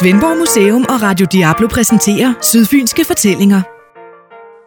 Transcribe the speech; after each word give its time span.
Svendborg 0.00 0.38
Museum 0.38 0.86
og 0.88 1.02
Radio 1.02 1.26
Diablo 1.32 1.66
præsenterer 1.66 2.34
Sydfynske 2.42 3.04
Fortællinger. 3.04 3.62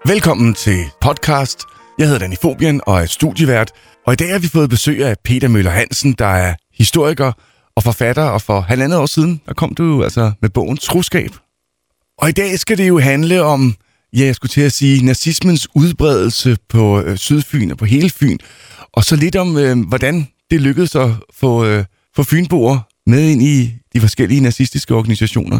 Velkommen 0.09 0.53
til 0.53 0.85
podcast. 1.01 1.63
Jeg 1.97 2.07
hedder 2.07 2.19
Danny 2.19 2.35
Fobian 2.41 2.81
og 2.85 3.01
er 3.01 3.05
studievært. 3.05 3.71
Og 4.07 4.13
i 4.13 4.15
dag 4.15 4.31
har 4.31 4.39
vi 4.39 4.47
fået 4.47 4.69
besøg 4.69 5.05
af 5.05 5.15
Peter 5.23 5.47
Møller 5.47 5.71
Hansen, 5.71 6.13
der 6.13 6.25
er 6.25 6.55
historiker 6.73 7.31
og 7.75 7.83
forfatter. 7.83 8.23
Og 8.23 8.41
for 8.41 8.61
halvandet 8.61 8.99
år 8.99 9.05
siden, 9.05 9.41
der 9.45 9.53
kom 9.53 9.75
du 9.75 10.03
altså 10.03 10.31
med 10.41 10.49
bogen 10.49 10.77
Troskab. 10.77 11.31
Og 12.17 12.29
i 12.29 12.31
dag 12.31 12.59
skal 12.59 12.77
det 12.77 12.87
jo 12.87 12.99
handle 12.99 13.43
om, 13.43 13.75
ja, 14.17 14.25
jeg 14.25 14.35
skulle 14.35 14.49
til 14.49 14.61
at 14.61 14.71
sige, 14.71 15.05
nazismens 15.05 15.67
udbredelse 15.75 16.57
på 16.69 17.01
øh, 17.01 17.17
Sydfyn 17.17 17.71
og 17.71 17.77
på 17.77 17.85
hele 17.85 18.09
Fyn. 18.09 18.37
Og 18.93 19.03
så 19.03 19.15
lidt 19.15 19.35
om, 19.35 19.57
øh, 19.57 19.87
hvordan 19.87 20.27
det 20.51 20.61
lykkedes 20.61 20.95
at 20.95 21.09
få, 21.39 21.65
øh, 21.65 21.85
få 22.15 22.23
fynboer 22.23 22.90
med 23.07 23.29
ind 23.29 23.41
i 23.41 23.73
de 23.93 24.01
forskellige 24.01 24.41
nazistiske 24.41 24.95
organisationer. 24.95 25.59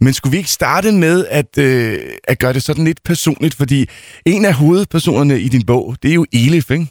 Men 0.00 0.14
skulle 0.14 0.30
vi 0.30 0.36
ikke 0.36 0.50
starte 0.50 0.92
med 0.92 1.26
at, 1.26 1.58
øh, 1.58 1.98
at 2.24 2.38
gøre 2.38 2.52
det 2.52 2.62
sådan 2.62 2.84
lidt 2.84 3.02
personligt? 3.04 3.54
Fordi 3.54 3.88
en 4.26 4.44
af 4.44 4.54
hovedpersonerne 4.54 5.40
i 5.40 5.48
din 5.48 5.66
bog, 5.66 5.96
det 6.02 6.10
er 6.10 6.14
jo 6.14 6.26
Elif, 6.32 6.70
ikke? 6.70 6.86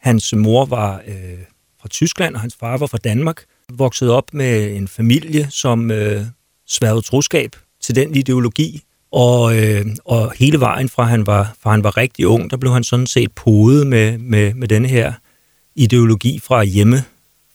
Hans 0.00 0.34
mor 0.36 0.64
var 0.64 1.02
øh, 1.06 1.38
fra 1.80 1.88
Tyskland, 1.88 2.34
og 2.34 2.40
hans 2.40 2.56
far 2.60 2.76
var 2.76 2.86
fra 2.86 2.98
Danmark. 3.04 3.44
Voksede 3.72 4.16
op 4.16 4.34
med 4.34 4.76
en 4.76 4.88
familie, 4.88 5.46
som 5.50 5.90
øh, 5.90 6.22
sværede 6.68 7.02
troskab 7.02 7.56
til 7.82 7.94
den 7.94 8.14
ideologi. 8.14 8.82
Og, 9.12 9.58
øh, 9.58 9.86
og 10.04 10.32
hele 10.38 10.60
vejen 10.60 10.88
fra 10.88 11.04
han, 11.04 11.26
var, 11.26 11.54
fra 11.62 11.70
han 11.70 11.84
var 11.84 11.96
rigtig 11.96 12.26
ung, 12.26 12.50
der 12.50 12.56
blev 12.56 12.72
han 12.72 12.84
sådan 12.84 13.06
set 13.06 13.32
podet 13.32 13.86
med, 13.86 14.18
med, 14.18 14.54
med 14.54 14.68
denne 14.68 14.88
her 14.88 15.12
ideologi 15.76 16.40
fra 16.44 16.64
hjemme, 16.64 17.04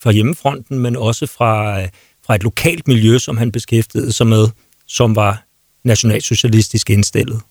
fra 0.06 0.12
hjemmefronten, 0.12 0.80
men 0.80 0.96
også 0.96 1.26
fra, 1.28 1.82
fra 2.26 2.36
et 2.36 2.44
lokalt 2.44 2.88
miljø, 2.88 3.18
som 3.18 3.38
han 3.38 3.52
beskæftigede 3.52 4.12
sig 4.12 4.28
med, 4.28 4.48
som 4.88 5.16
var 5.16 5.44
nationalsocialistisk 5.84 6.90
indstillet. 6.90 7.42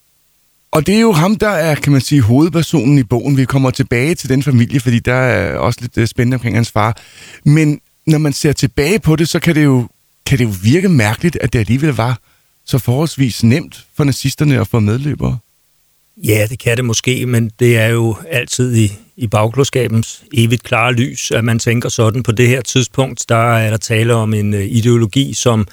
Og 0.71 0.87
det 0.87 0.95
er 0.95 1.01
jo 1.01 1.13
ham, 1.13 1.37
der 1.37 1.49
er, 1.49 1.75
kan 1.75 1.93
man 1.93 2.01
sige, 2.01 2.21
hovedpersonen 2.21 2.99
i 2.99 3.03
bogen. 3.03 3.37
Vi 3.37 3.45
kommer 3.45 3.71
tilbage 3.71 4.15
til 4.15 4.29
den 4.29 4.43
familie, 4.43 4.81
fordi 4.81 4.99
der 4.99 5.15
er 5.15 5.59
også 5.59 5.79
lidt 5.81 5.99
øh, 5.99 6.07
spændende 6.07 6.35
omkring 6.35 6.57
hans 6.57 6.71
far. 6.71 6.97
Men 7.45 7.81
når 8.07 8.19
man 8.19 8.33
ser 8.33 8.53
tilbage 8.53 8.99
på 8.99 9.17
det, 9.17 9.29
så 9.29 9.41
kan 9.41 9.55
det 9.55 9.65
jo, 9.65 9.89
kan 10.27 10.39
det 10.39 10.45
jo 10.45 10.53
virke 10.63 10.89
mærkeligt, 10.89 11.39
at 11.41 11.53
det 11.53 11.59
alligevel 11.59 11.91
var 11.91 12.21
så 12.65 12.79
forholdsvis 12.79 13.45
nemt 13.45 13.87
for 13.97 14.05
nazisterne 14.05 14.61
at 14.61 14.69
få 14.69 14.81
medløbere. 14.81 15.39
Ja, 16.17 16.47
det 16.51 16.59
kan 16.59 16.77
det 16.77 16.85
måske, 16.85 17.27
men 17.27 17.51
det 17.59 17.79
er 17.79 17.87
jo 17.87 18.17
altid 18.29 18.77
i, 18.77 18.93
i 19.17 19.27
bagklodskabens 19.27 20.23
evigt 20.35 20.63
klare 20.63 20.93
lys, 20.93 21.31
at 21.31 21.45
man 21.45 21.59
tænker 21.59 21.89
sådan 21.89 22.23
på 22.23 22.33
det 22.33 22.49
her 22.49 22.63
tidspunkt. 22.63 23.25
Der 23.29 23.57
er 23.57 23.71
der 23.71 23.77
tale 23.77 24.15
om 24.15 24.35
en 24.35 24.55
øh, 24.55 24.65
ideologi, 24.65 25.35
som, 25.35 25.67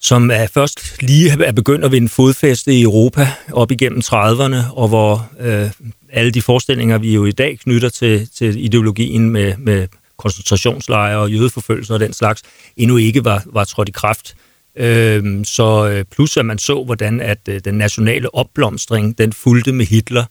som 0.00 0.30
er 0.30 0.46
først 0.46 1.02
lige 1.02 1.44
er 1.44 1.52
begyndt 1.52 1.84
at 1.84 1.92
vinde 1.92 2.08
fodfæste 2.08 2.72
i 2.72 2.82
Europa 2.82 3.28
op 3.52 3.70
igennem 3.70 4.00
30'erne, 4.04 4.72
og 4.72 4.88
hvor 4.88 5.30
øh, 5.40 5.70
alle 6.12 6.30
de 6.30 6.42
forestillinger, 6.42 6.98
vi 6.98 7.14
jo 7.14 7.24
i 7.24 7.32
dag 7.32 7.58
knytter 7.58 7.88
til, 7.88 8.28
til 8.38 8.64
ideologien 8.64 9.30
med, 9.30 9.56
med 9.58 9.88
koncentrationslejre 10.16 11.18
og 11.18 11.30
jødeforfølgelser 11.30 11.94
og 11.94 12.00
den 12.00 12.12
slags, 12.12 12.42
endnu 12.76 12.96
ikke 12.96 13.24
var, 13.24 13.42
var 13.46 13.64
trådt 13.64 13.88
i 13.88 13.92
kraft. 13.92 14.36
Øh, 14.76 15.44
så 15.44 15.88
øh, 15.88 16.04
plus 16.04 16.36
at 16.36 16.46
man 16.46 16.58
så, 16.58 16.84
hvordan 16.84 17.20
at 17.20 17.38
øh, 17.48 17.60
den 17.64 17.74
nationale 17.74 18.34
opblomstring, 18.34 19.18
den 19.18 19.32
fulgte 19.32 19.72
med 19.72 19.86
Hitler, 19.86 20.24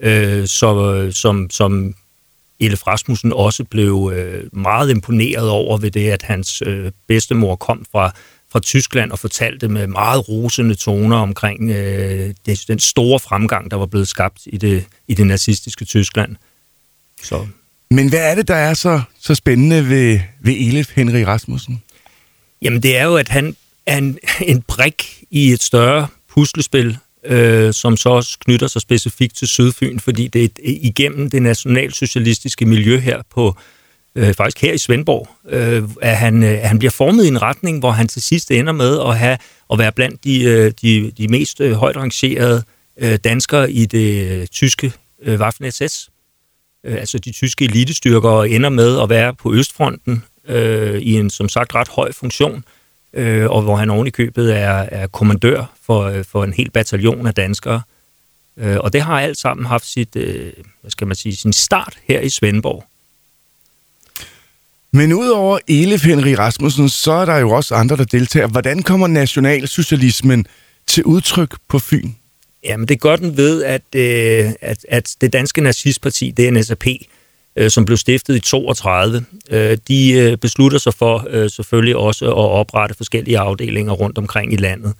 øh, 0.00 0.46
så, 0.46 1.10
som, 1.14 1.50
som 1.50 1.94
Elef 2.60 2.86
Rasmussen 2.86 3.32
også 3.32 3.64
blev 3.64 4.12
øh, 4.14 4.44
meget 4.52 4.90
imponeret 4.90 5.48
over 5.48 5.78
ved 5.78 5.90
det, 5.90 6.10
at 6.10 6.22
hans 6.22 6.62
øh, 6.66 6.92
bedstemor 7.06 7.56
kom 7.56 7.84
fra, 7.92 8.12
fra 8.52 8.60
Tyskland 8.60 9.12
og 9.12 9.18
fortalte 9.18 9.68
med 9.68 9.86
meget 9.86 10.28
rosende 10.28 10.74
toner 10.74 11.16
omkring 11.16 11.70
øh, 11.70 12.34
det, 12.46 12.64
den 12.68 12.78
store 12.78 13.20
fremgang, 13.20 13.70
der 13.70 13.76
var 13.76 13.86
blevet 13.86 14.08
skabt 14.08 14.40
i 14.46 14.56
det, 14.56 14.84
i 15.08 15.14
det 15.14 15.26
nazistiske 15.26 15.84
Tyskland. 15.84 16.36
Så. 17.22 17.46
Men 17.90 18.08
hvad 18.08 18.30
er 18.30 18.34
det, 18.34 18.48
der 18.48 18.54
er 18.54 18.74
så, 18.74 19.00
så 19.20 19.34
spændende 19.34 19.88
ved, 19.88 20.20
ved 20.40 20.52
Elef 20.52 20.90
Henry 20.94 21.20
Rasmussen? 21.20 21.82
Jamen 22.62 22.82
det 22.82 22.96
er 22.96 23.04
jo, 23.04 23.16
at 23.16 23.28
han 23.28 23.56
er 23.86 23.98
en, 23.98 24.18
en 24.40 24.62
brik 24.62 25.24
i 25.30 25.52
et 25.52 25.62
større 25.62 26.06
puslespil, 26.28 26.98
øh, 27.26 27.72
som 27.72 27.96
så 27.96 28.08
også 28.08 28.38
knytter 28.38 28.66
sig 28.66 28.82
specifikt 28.82 29.36
til 29.36 29.48
Sydfyn, 29.48 29.98
fordi 29.98 30.28
det 30.28 30.44
er 30.44 30.48
igennem 30.64 31.30
det 31.30 31.42
nationalsocialistiske 31.42 32.66
miljø 32.66 32.98
her 32.98 33.22
på 33.30 33.56
øh, 34.14 34.34
faktisk 34.34 34.62
her 34.62 34.72
i 34.72 34.78
Svendborg, 34.78 35.28
øh, 35.48 35.82
at, 36.02 36.16
han, 36.16 36.42
øh, 36.42 36.58
han 36.62 36.78
bliver 36.78 36.90
formet 36.90 37.24
i 37.24 37.28
en 37.28 37.42
retning, 37.42 37.78
hvor 37.78 37.90
han 37.90 38.08
til 38.08 38.22
sidst 38.22 38.50
ender 38.50 38.72
med 38.72 39.00
at, 39.00 39.18
have, 39.18 39.38
at 39.72 39.78
være 39.78 39.92
blandt 39.92 40.24
de, 40.24 40.42
øh, 40.42 40.72
de, 40.82 41.10
de 41.10 41.28
mest 41.28 41.60
øh, 41.60 41.72
højt 41.72 41.96
rangerede 41.96 42.62
øh, 42.98 43.18
danskere 43.24 43.72
i 43.72 43.86
det 43.86 44.30
øh, 44.30 44.46
tyske 44.46 44.92
øh, 45.22 45.40
Waffen-SS. 45.40 46.08
Øh, 46.84 46.94
altså 46.94 47.18
de 47.18 47.32
tyske 47.32 47.64
elitestyrker, 47.64 48.28
og 48.28 48.50
ender 48.50 48.68
med 48.68 49.00
at 49.00 49.08
være 49.08 49.34
på 49.34 49.54
Østfronten 49.54 50.24
øh, 50.48 51.00
i 51.00 51.14
en 51.14 51.30
som 51.30 51.48
sagt 51.48 51.74
ret 51.74 51.88
høj 51.88 52.12
funktion 52.12 52.64
øh, 53.14 53.50
og 53.50 53.62
hvor 53.62 53.76
han 53.76 53.90
oven 53.90 54.06
i 54.06 54.10
købet 54.10 54.56
er, 54.56 54.86
er 54.90 55.06
kommandør 55.06 55.72
for, 55.86 56.02
øh, 56.02 56.24
for 56.24 56.44
en 56.44 56.52
hel 56.52 56.70
bataljon 56.70 57.26
af 57.26 57.34
danskere. 57.34 57.82
Øh, 58.56 58.76
og 58.80 58.92
det 58.92 59.02
har 59.02 59.20
alt 59.20 59.38
sammen 59.38 59.66
haft 59.66 59.86
sit, 59.86 60.16
øh, 60.16 60.52
hvad 60.80 60.90
skal 60.90 61.06
man 61.06 61.16
sige, 61.16 61.36
sin 61.36 61.52
start 61.52 61.98
her 62.04 62.20
i 62.20 62.28
Svendborg. 62.28 62.84
Men 64.90 65.12
udover 65.12 65.58
Elif 65.68 66.04
Henry 66.04 66.34
Rasmussen, 66.38 66.88
så 66.88 67.12
er 67.12 67.24
der 67.24 67.36
jo 67.36 67.50
også 67.50 67.74
andre, 67.74 67.96
der 67.96 68.04
deltager. 68.04 68.46
Hvordan 68.46 68.82
kommer 68.82 69.06
nationalsocialismen 69.06 70.46
til 70.86 71.04
udtryk 71.04 71.54
på 71.68 71.78
Fyn? 71.78 72.10
Jamen, 72.64 72.88
det 72.88 73.00
gør 73.00 73.16
den 73.16 73.36
ved, 73.36 73.62
at, 73.62 73.82
øh, 73.94 74.52
at, 74.60 74.86
at 74.88 75.16
det 75.20 75.32
danske 75.32 75.60
nazistparti, 75.60 76.30
DNSAP, 76.30 76.84
øh, 77.56 77.70
som 77.70 77.84
blev 77.84 77.96
stiftet 77.96 78.36
i 78.36 78.40
32, 78.40 79.24
øh, 79.50 79.78
de 79.88 80.12
øh, 80.12 80.36
beslutter 80.36 80.78
sig 80.78 80.94
for 80.94 81.26
øh, 81.30 81.50
selvfølgelig 81.50 81.96
også 81.96 82.26
at 82.26 82.34
oprette 82.34 82.94
forskellige 82.94 83.38
afdelinger 83.38 83.92
rundt 83.92 84.18
omkring 84.18 84.52
i 84.52 84.56
landet. 84.56 84.94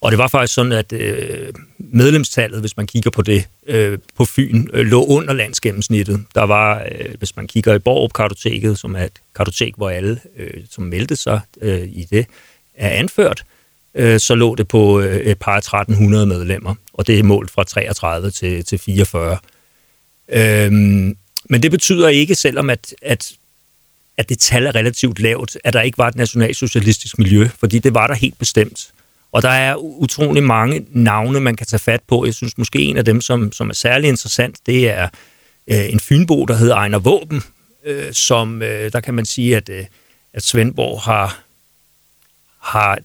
Og 0.00 0.10
det 0.10 0.18
var 0.18 0.28
faktisk 0.28 0.54
sådan, 0.54 0.72
at 0.72 0.92
øh, 0.92 1.52
medlemstallet, 1.78 2.60
hvis 2.60 2.76
man 2.76 2.86
kigger 2.86 3.10
på 3.10 3.22
det 3.22 3.48
øh, 3.66 3.98
på 4.16 4.24
Fyn, 4.24 4.66
øh, 4.72 4.86
lå 4.86 5.04
under 5.04 5.32
landsgennemsnittet. 5.32 6.24
Der 6.34 6.42
var, 6.42 6.82
øh, 6.92 7.14
hvis 7.18 7.36
man 7.36 7.46
kigger 7.46 7.74
i 7.74 7.78
Borup-kartoteket, 7.78 8.78
som 8.78 8.94
er 8.94 9.04
et 9.04 9.20
kartotek, 9.36 9.74
hvor 9.76 9.90
alle, 9.90 10.20
øh, 10.36 10.50
som 10.70 10.84
meldte 10.84 11.16
sig 11.16 11.40
øh, 11.60 11.82
i 11.82 12.06
det, 12.10 12.26
er 12.74 12.90
anført, 12.90 13.44
øh, 13.94 14.20
så 14.20 14.34
lå 14.34 14.54
det 14.54 14.68
på 14.68 15.00
øh, 15.00 15.16
et 15.16 15.38
par 15.38 15.56
1300 15.56 16.26
medlemmer, 16.26 16.74
og 16.92 17.06
det 17.06 17.18
er 17.18 17.22
målt 17.22 17.50
fra 17.50 17.64
33 17.64 18.30
til, 18.30 18.64
til 18.64 18.78
44. 18.78 19.38
Øh, 20.28 20.72
men 21.48 21.62
det 21.62 21.70
betyder 21.70 22.08
ikke, 22.08 22.34
selvom 22.34 22.70
at, 22.70 22.94
at, 23.02 23.32
at 24.16 24.28
det 24.28 24.38
tal 24.38 24.66
er 24.66 24.74
relativt 24.74 25.18
lavt, 25.18 25.56
at 25.64 25.72
der 25.72 25.80
ikke 25.80 25.98
var 25.98 26.08
et 26.08 26.16
nationalsocialistisk 26.16 27.18
miljø, 27.18 27.48
fordi 27.58 27.78
det 27.78 27.94
var 27.94 28.06
der 28.06 28.14
helt 28.14 28.38
bestemt. 28.38 28.90
Og 29.32 29.42
der 29.42 29.48
er 29.48 29.76
utrolig 29.76 30.42
mange 30.42 30.86
navne, 30.90 31.40
man 31.40 31.56
kan 31.56 31.66
tage 31.66 31.80
fat 31.80 32.00
på. 32.06 32.24
Jeg 32.24 32.34
synes 32.34 32.58
måske 32.58 32.78
en 32.78 32.96
af 32.96 33.04
dem, 33.04 33.20
som, 33.20 33.52
som 33.52 33.70
er 33.70 33.74
særlig 33.74 34.08
interessant, 34.08 34.56
det 34.66 34.90
er 34.90 35.08
øh, 35.66 35.92
en 35.92 36.00
fynbo, 36.00 36.44
der 36.44 36.54
hedder 36.54 36.74
Ejner 36.74 36.98
Våben, 36.98 37.42
øh, 37.84 38.12
som 38.12 38.62
øh, 38.62 38.92
der 38.92 39.00
kan 39.00 39.14
man 39.14 39.26
sige, 39.26 39.56
at, 39.56 39.68
øh, 39.68 39.84
at 40.32 40.42
Svendborg 40.42 41.00
har, 41.00 41.42
har 42.58 42.98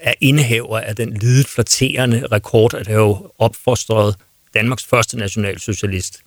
er 0.00 0.14
indehaver 0.20 0.80
af 0.80 0.96
den 0.96 1.12
lidet 1.12 1.46
flatterende 1.46 2.26
rekord 2.32 2.74
at 2.74 2.86
have 2.86 3.30
opfostret 3.38 4.14
Danmarks 4.54 4.84
første 4.84 5.18
nationalsocialist. 5.18 6.20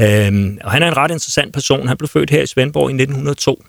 Øhm, 0.00 0.58
og 0.64 0.72
han 0.72 0.82
er 0.82 0.88
en 0.88 0.96
ret 0.96 1.10
interessant 1.10 1.52
person. 1.52 1.88
Han 1.88 1.96
blev 1.96 2.08
født 2.08 2.30
her 2.30 2.42
i 2.42 2.46
Svendborg 2.46 2.90
i 2.90 2.92
1902 2.92 3.64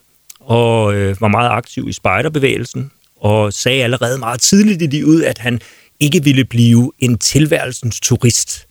og 0.46 0.96
øh, 0.96 1.22
var 1.22 1.28
meget 1.28 1.50
aktiv 1.50 1.90
i 1.90 1.94
spejderbevægelsen 1.94 2.92
og 3.16 3.54
sagde 3.54 3.84
allerede 3.84 4.18
meget 4.18 4.42
tidligt 4.42 4.82
i 4.82 4.86
livet, 4.86 5.24
at 5.24 5.38
han 5.38 5.62
ikke 6.00 6.24
ville 6.24 6.46
blive 6.46 6.92
en 7.00 7.18
tilværelsens 7.18 8.00
turist. 8.00 8.68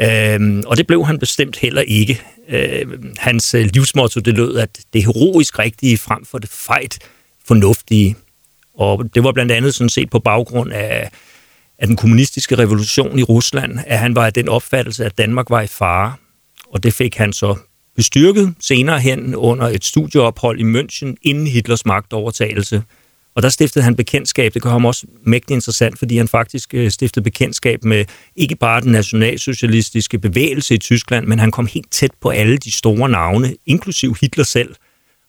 Øhm, 0.00 0.62
og 0.66 0.76
det 0.76 0.86
blev 0.86 1.06
han 1.06 1.18
bestemt 1.18 1.56
heller 1.56 1.82
ikke. 1.82 2.22
Øhm, 2.48 3.14
hans 3.18 3.54
øh, 3.54 3.68
livsmotto 3.72 4.20
det 4.20 4.34
lød, 4.34 4.56
at 4.56 4.78
det 4.92 5.04
heroisk 5.04 5.58
rigtige 5.58 5.98
frem 5.98 6.24
for 6.24 6.38
det 6.38 6.50
fejt 6.50 6.98
fornuftige. 7.46 8.16
Og 8.74 9.14
det 9.14 9.24
var 9.24 9.32
blandt 9.32 9.52
andet 9.52 9.74
sådan 9.74 9.88
set 9.88 10.10
på 10.10 10.18
baggrund 10.18 10.72
af, 10.72 11.10
af 11.78 11.86
den 11.86 11.96
kommunistiske 11.96 12.58
revolution 12.58 13.18
i 13.18 13.22
Rusland, 13.22 13.78
at 13.86 13.98
han 13.98 14.14
var 14.14 14.26
af 14.26 14.32
den 14.32 14.48
opfattelse, 14.48 15.04
at 15.04 15.18
Danmark 15.18 15.50
var 15.50 15.60
i 15.60 15.66
fare 15.66 16.14
og 16.70 16.82
det 16.82 16.94
fik 16.94 17.16
han 17.16 17.32
så 17.32 17.56
bestyrket 17.96 18.54
senere 18.60 19.00
hen 19.00 19.34
under 19.34 19.66
et 19.66 19.84
studieophold 19.84 20.60
i 20.60 20.62
München 20.62 21.14
inden 21.22 21.46
Hitlers 21.46 21.86
magtovertagelse. 21.86 22.82
Og 23.34 23.42
der 23.42 23.48
stiftede 23.48 23.84
han 23.84 23.96
bekendtskab, 23.96 24.54
det 24.54 24.62
gør 24.62 24.70
ham 24.70 24.84
også 24.84 25.06
mægtig 25.24 25.54
interessant, 25.54 25.98
fordi 25.98 26.16
han 26.16 26.28
faktisk 26.28 26.74
øh, 26.74 26.90
stiftede 26.90 27.24
bekendtskab 27.24 27.84
med 27.84 28.04
ikke 28.36 28.56
bare 28.56 28.80
den 28.80 28.92
nationalsocialistiske 28.92 30.18
bevægelse 30.18 30.74
i 30.74 30.78
Tyskland, 30.78 31.26
men 31.26 31.38
han 31.38 31.50
kom 31.50 31.66
helt 31.66 31.90
tæt 31.90 32.10
på 32.20 32.28
alle 32.28 32.58
de 32.58 32.70
store 32.70 33.08
navne, 33.08 33.54
inklusiv 33.66 34.16
Hitler 34.20 34.44
selv, 34.44 34.74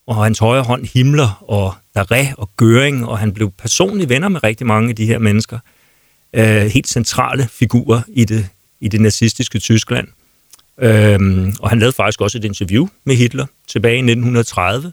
og 0.08 0.24
hans 0.24 0.40
højre 0.40 0.64
hånd 0.64 0.86
Himmler 0.94 1.44
og 1.48 1.74
Daré 1.98 2.34
og 2.38 2.50
Göring, 2.62 3.06
og 3.06 3.20
han 3.20 3.34
blev 3.34 3.52
personlig 3.52 4.10
venner 4.10 4.30
med 4.30 4.44
rigtig 4.44 4.68
mange 4.68 4.90
af 4.90 4.96
de 4.96 5.06
her 5.06 5.20
mennesker. 5.20 5.60
Øh, 6.34 6.66
helt 6.66 6.88
centrale 6.88 7.48
figurer 7.52 8.02
i 8.08 8.26
det, 8.26 8.48
i 8.80 8.88
det 8.88 9.02
nazistiske 9.02 9.60
Tyskland. 9.60 10.08
Øhm, 10.82 11.56
og 11.60 11.70
han 11.70 11.80
lavede 11.80 11.96
faktisk 11.96 12.22
også 12.22 12.38
et 12.38 12.46
interview 12.46 12.88
med 13.04 13.16
Hitler 13.16 13.46
tilbage 13.68 13.96
i 13.96 13.98
1930, 13.98 14.92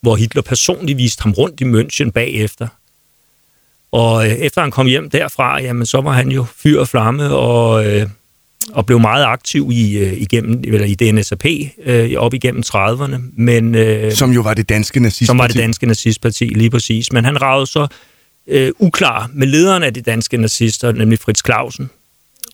hvor 0.00 0.16
Hitler 0.16 0.42
personligt 0.42 0.98
viste 0.98 1.22
ham 1.22 1.32
rundt 1.32 1.60
i 1.60 1.64
München 1.64 2.10
bagefter. 2.10 2.68
Og 3.92 4.26
øh, 4.26 4.32
efter 4.32 4.60
han 4.60 4.70
kom 4.70 4.86
hjem 4.86 5.10
derfra, 5.10 5.60
jamen, 5.60 5.86
så 5.86 6.00
var 6.00 6.12
han 6.12 6.28
jo 6.28 6.46
fyr 6.56 6.80
og 6.80 6.88
flamme 6.88 7.30
og, 7.30 7.86
øh, 7.86 8.08
og 8.72 8.86
blev 8.86 9.00
meget 9.00 9.24
aktiv 9.24 9.70
i, 9.72 9.98
øh, 9.98 10.12
igennem, 10.12 10.62
eller 10.64 10.86
i 10.86 10.94
DNSAP 10.94 11.44
øh, 11.84 12.12
op 12.16 12.34
igennem 12.34 12.62
30'erne. 12.66 13.16
Men, 13.36 13.74
øh, 13.74 14.12
som 14.12 14.30
jo 14.30 14.40
var 14.40 14.54
det 14.54 14.68
danske 14.68 15.00
nazistparti. 15.00 15.26
Som 15.26 15.38
var 15.38 15.46
det 15.46 15.56
danske 15.56 15.86
nazistparti, 15.86 16.44
lige 16.44 16.70
præcis. 16.70 17.12
Men 17.12 17.24
han 17.24 17.42
ragede 17.42 17.66
så 17.66 17.86
øh, 18.46 18.72
uklar 18.78 19.30
med 19.34 19.46
lederen 19.46 19.82
af 19.82 19.94
de 19.94 20.00
danske 20.00 20.36
nazister, 20.36 20.92
nemlig 20.92 21.18
Fritz 21.18 21.44
Clausen. 21.44 21.90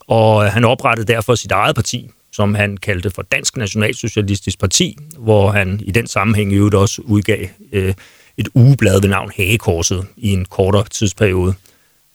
Og 0.07 0.45
øh, 0.45 0.51
han 0.51 0.63
oprettede 0.63 1.13
derfor 1.13 1.35
sit 1.35 1.51
eget 1.51 1.75
parti, 1.75 2.09
som 2.33 2.55
han 2.55 2.77
kaldte 2.77 3.09
for 3.09 3.21
Dansk 3.21 3.57
Nationalsocialistisk 3.57 4.59
Parti, 4.59 4.97
hvor 5.17 5.51
han 5.51 5.79
i 5.83 5.91
den 5.91 6.07
sammenhæng 6.07 6.53
i 6.53 6.55
øvrigt 6.55 6.75
også 6.75 7.01
udgav 7.01 7.47
øh, 7.71 7.93
et 8.37 8.47
ugeblad 8.53 9.01
ved 9.01 9.09
navn 9.09 9.31
Hagekorset 9.35 10.05
i 10.17 10.29
en 10.29 10.45
kortere 10.45 10.83
tidsperiode. 10.89 11.53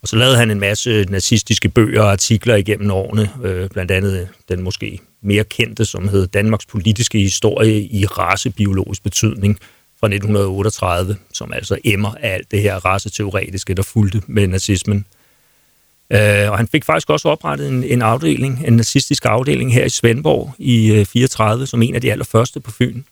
Og 0.02 0.08
så 0.08 0.16
lavede 0.16 0.36
han 0.36 0.50
en 0.50 0.60
masse 0.60 1.06
nazistiske 1.08 1.68
bøger 1.68 2.02
og 2.02 2.12
artikler 2.12 2.56
igennem 2.56 2.90
årene, 2.90 3.30
øh, 3.44 3.70
blandt 3.70 3.90
andet 3.90 4.28
den 4.48 4.62
måske 4.62 4.98
mere 5.22 5.44
kendte, 5.44 5.84
som 5.84 6.08
hed 6.08 6.26
Danmarks 6.26 6.66
politiske 6.66 7.18
historie 7.18 7.82
i 7.82 8.06
racebiologisk 8.06 9.02
betydning 9.02 9.58
fra 10.00 10.06
1938, 10.06 11.16
som 11.32 11.52
altså 11.52 11.78
emmer 11.84 12.14
af 12.20 12.34
alt 12.34 12.50
det 12.50 12.62
her 12.62 12.84
raceteoretiske, 12.84 13.74
der 13.74 13.82
fulgte 13.82 14.22
med 14.26 14.46
nazismen. 14.46 15.04
Øh, 16.12 16.50
og 16.50 16.56
han 16.56 16.68
fik 16.68 16.84
faktisk 16.84 17.10
også 17.10 17.28
oprettet 17.28 17.68
en, 17.68 17.84
en 17.84 18.02
afdeling, 18.02 18.64
en 18.66 18.72
nazistisk 18.72 19.24
afdeling 19.24 19.72
her 19.72 19.84
i 19.84 19.88
Svendborg 19.88 20.54
i 20.58 20.92
øh, 20.92 21.06
34, 21.06 21.66
som 21.66 21.82
en 21.82 21.94
af 21.94 22.00
de 22.00 22.12
allerførste 22.12 22.60
på 22.60 22.70
Fyn. 22.70 23.02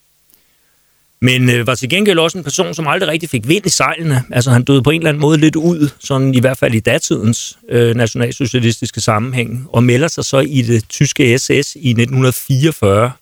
Men 1.21 1.51
øh, 1.51 1.67
var 1.67 1.75
til 1.75 1.89
gengæld 1.89 2.19
også 2.19 2.39
en 2.39 2.45
person, 2.45 2.75
som 2.75 2.87
aldrig 2.87 3.09
rigtig 3.09 3.31
fik 3.31 3.49
vind 3.49 3.67
i 3.67 3.69
sejlene. 3.69 4.23
Altså 4.31 4.51
han 4.51 4.65
døde 4.65 4.83
på 4.83 4.91
en 4.91 5.01
eller 5.01 5.09
anden 5.09 5.21
måde 5.21 5.39
lidt 5.39 5.57
ud, 5.57 5.89
sådan 5.99 6.35
i 6.35 6.41
hvert 6.41 6.59
fald 6.59 6.75
i 6.75 6.81
datidens 6.81 7.59
øh, 7.69 7.97
nationalsocialistiske 7.97 9.01
sammenhæng, 9.01 9.67
og 9.73 9.85
melder 9.85 10.09
sig 10.09 10.25
så 10.25 10.39
i 10.39 10.63
det 10.63 10.89
tyske 10.89 11.39
SS 11.39 11.49
i 11.51 11.91
1944, 11.91 13.13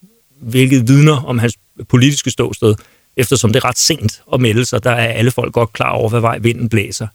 hvilket 0.41 0.88
vidner 0.88 1.25
om 1.25 1.38
hans 1.38 1.56
politiske 1.88 2.31
ståsted, 2.31 2.75
eftersom 3.17 3.53
det 3.53 3.65
er 3.65 3.69
ret 3.69 3.79
sent 3.79 4.23
at 4.32 4.41
melde 4.41 4.65
sig. 4.65 4.85
Der 4.85 4.91
er 4.91 5.12
alle 5.12 5.31
folk 5.31 5.53
godt 5.53 5.73
klar 5.73 5.91
over, 5.91 6.09
hvad 6.09 6.20
vej 6.20 6.38
vinden 6.38 6.69
blæser. 6.69 7.06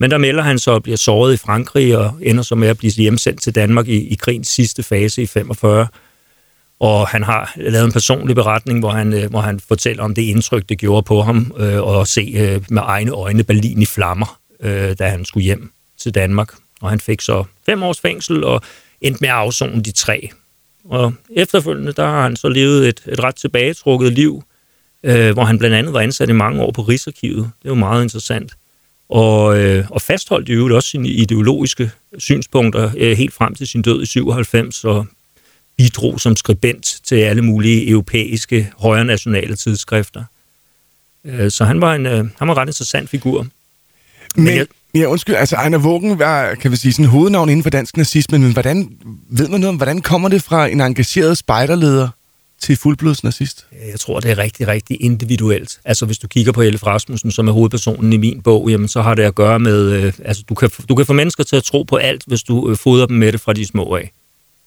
Men 0.00 0.10
der 0.10 0.18
melder 0.18 0.42
han 0.42 0.58
så 0.58 0.70
og 0.70 0.82
bliver 0.82 0.96
såret 0.96 1.34
i 1.34 1.36
Frankrig 1.36 1.98
og 1.98 2.14
ender 2.22 2.42
så 2.42 2.54
med 2.54 2.68
at 2.68 2.78
blive 2.78 2.92
hjemsendt 2.92 3.42
til 3.42 3.54
Danmark 3.54 3.88
i, 3.88 4.08
i 4.08 4.14
krigens 4.14 4.48
sidste 4.48 4.82
fase 4.82 5.22
i 5.22 5.26
45. 5.26 5.86
Og 6.80 7.08
han 7.08 7.22
har 7.22 7.52
lavet 7.56 7.86
en 7.86 7.92
personlig 7.92 8.36
beretning, 8.36 8.78
hvor 8.78 8.90
han, 8.90 9.12
øh, 9.12 9.30
hvor 9.30 9.40
han 9.40 9.60
fortæller 9.60 10.02
om 10.02 10.14
det 10.14 10.22
indtryk, 10.22 10.68
det 10.68 10.78
gjorde 10.78 11.02
på 11.02 11.22
ham, 11.22 11.52
øh, 11.58 11.82
og 11.82 12.08
se 12.08 12.34
øh, 12.36 12.62
med 12.70 12.82
egne 12.84 13.10
øjne 13.10 13.44
Berlin 13.44 13.82
i 13.82 13.86
flammer, 13.86 14.38
øh, 14.60 14.96
da 14.98 15.08
han 15.08 15.24
skulle 15.24 15.44
hjem 15.44 15.70
til 15.98 16.14
Danmark. 16.14 16.52
Og 16.80 16.90
han 16.90 17.00
fik 17.00 17.20
så 17.20 17.44
fem 17.66 17.82
års 17.82 18.00
fængsel 18.00 18.44
og 18.44 18.62
endte 19.00 19.20
med 19.20 19.28
at 19.28 19.34
afzone 19.34 19.82
de 19.82 19.92
tre. 19.92 20.30
Og 20.84 21.14
efterfølgende, 21.36 21.92
der 21.92 22.06
har 22.06 22.22
han 22.22 22.36
så 22.36 22.48
levet 22.48 22.88
et, 22.88 23.02
et 23.06 23.24
ret 23.24 23.34
tilbagetrukket 23.34 24.12
liv, 24.12 24.42
øh, 25.04 25.32
hvor 25.32 25.44
han 25.44 25.58
blandt 25.58 25.76
andet 25.76 25.92
var 25.92 26.00
ansat 26.00 26.28
i 26.28 26.32
mange 26.32 26.62
år 26.62 26.70
på 26.70 26.82
Rigsarkivet. 26.82 27.50
Det 27.62 27.68
var 27.68 27.74
meget 27.74 28.02
interessant 28.02 28.52
og, 29.10 29.58
øh, 29.58 29.84
og 29.90 30.02
fastholdt 30.02 30.48
i 30.48 30.52
øvrigt 30.52 30.74
også 30.74 30.88
sine 30.88 31.08
ideologiske 31.08 31.90
synspunkter 32.18 32.90
øh, 32.96 33.16
helt 33.16 33.34
frem 33.34 33.54
til 33.54 33.66
sin 33.66 33.82
død 33.82 34.02
i 34.02 34.06
97, 34.06 34.84
og 34.84 35.06
bidrog 35.76 36.20
som 36.20 36.36
skribent 36.36 37.00
til 37.04 37.16
alle 37.16 37.42
mulige 37.42 37.88
europæiske 37.88 38.72
højre 38.78 39.04
nationale 39.04 39.56
tidsskrifter. 39.56 40.24
Øh, 41.24 41.50
så 41.50 41.64
han 41.64 41.80
var 41.80 41.94
en, 41.94 42.06
øh, 42.06 42.16
han 42.16 42.48
var 42.48 42.54
en 42.54 42.56
ret 42.56 42.68
interessant 42.68 43.10
figur. 43.10 43.46
Men, 44.36 44.44
men 44.44 44.56
jeg, 44.56 44.66
ja, 44.94 45.06
undskyld, 45.06 45.34
altså 45.34 45.56
Ejner 45.56 45.78
Vågen 45.78 46.18
var, 46.18 46.54
kan 46.54 46.70
vi 46.70 46.76
sige, 46.76 46.92
sådan 46.92 47.04
hovednavn 47.04 47.48
inden 47.48 47.62
for 47.62 47.70
dansk 47.70 47.96
nazisme, 47.96 48.38
men 48.38 48.52
hvordan, 48.52 48.90
ved 49.30 49.48
man 49.48 49.60
noget 49.60 49.68
om, 49.68 49.76
hvordan 49.76 50.00
kommer 50.00 50.28
det 50.28 50.42
fra 50.42 50.66
en 50.66 50.80
engageret 50.80 51.38
spejderleder 51.38 52.08
til 52.60 52.76
fuldblods 52.76 53.24
nazist? 53.24 53.66
Jeg 53.90 54.00
tror, 54.00 54.20
det 54.20 54.30
er 54.30 54.38
rigtig, 54.38 54.68
rigtig 54.68 55.02
individuelt. 55.02 55.80
Altså, 55.84 56.06
hvis 56.06 56.18
du 56.18 56.28
kigger 56.28 56.52
på 56.52 56.62
Elf 56.62 56.86
Rasmussen, 56.86 57.30
som 57.30 57.48
er 57.48 57.52
hovedpersonen 57.52 58.12
i 58.12 58.16
min 58.16 58.42
bog, 58.42 58.70
jamen, 58.70 58.88
så 58.88 59.02
har 59.02 59.14
det 59.14 59.22
at 59.22 59.34
gøre 59.34 59.58
med... 59.58 59.92
Øh, 59.92 60.12
altså, 60.24 60.42
du 60.48 60.54
kan, 60.54 60.70
du 60.88 60.94
kan 60.94 61.06
få 61.06 61.12
mennesker 61.12 61.44
til 61.44 61.56
at 61.56 61.64
tro 61.64 61.82
på 61.82 61.96
alt, 61.96 62.22
hvis 62.26 62.42
du 62.42 62.70
øh, 62.70 62.76
fodrer 62.76 63.06
dem 63.06 63.16
med 63.16 63.32
det 63.32 63.40
fra 63.40 63.52
de 63.52 63.66
små 63.66 63.94
af. 63.94 64.12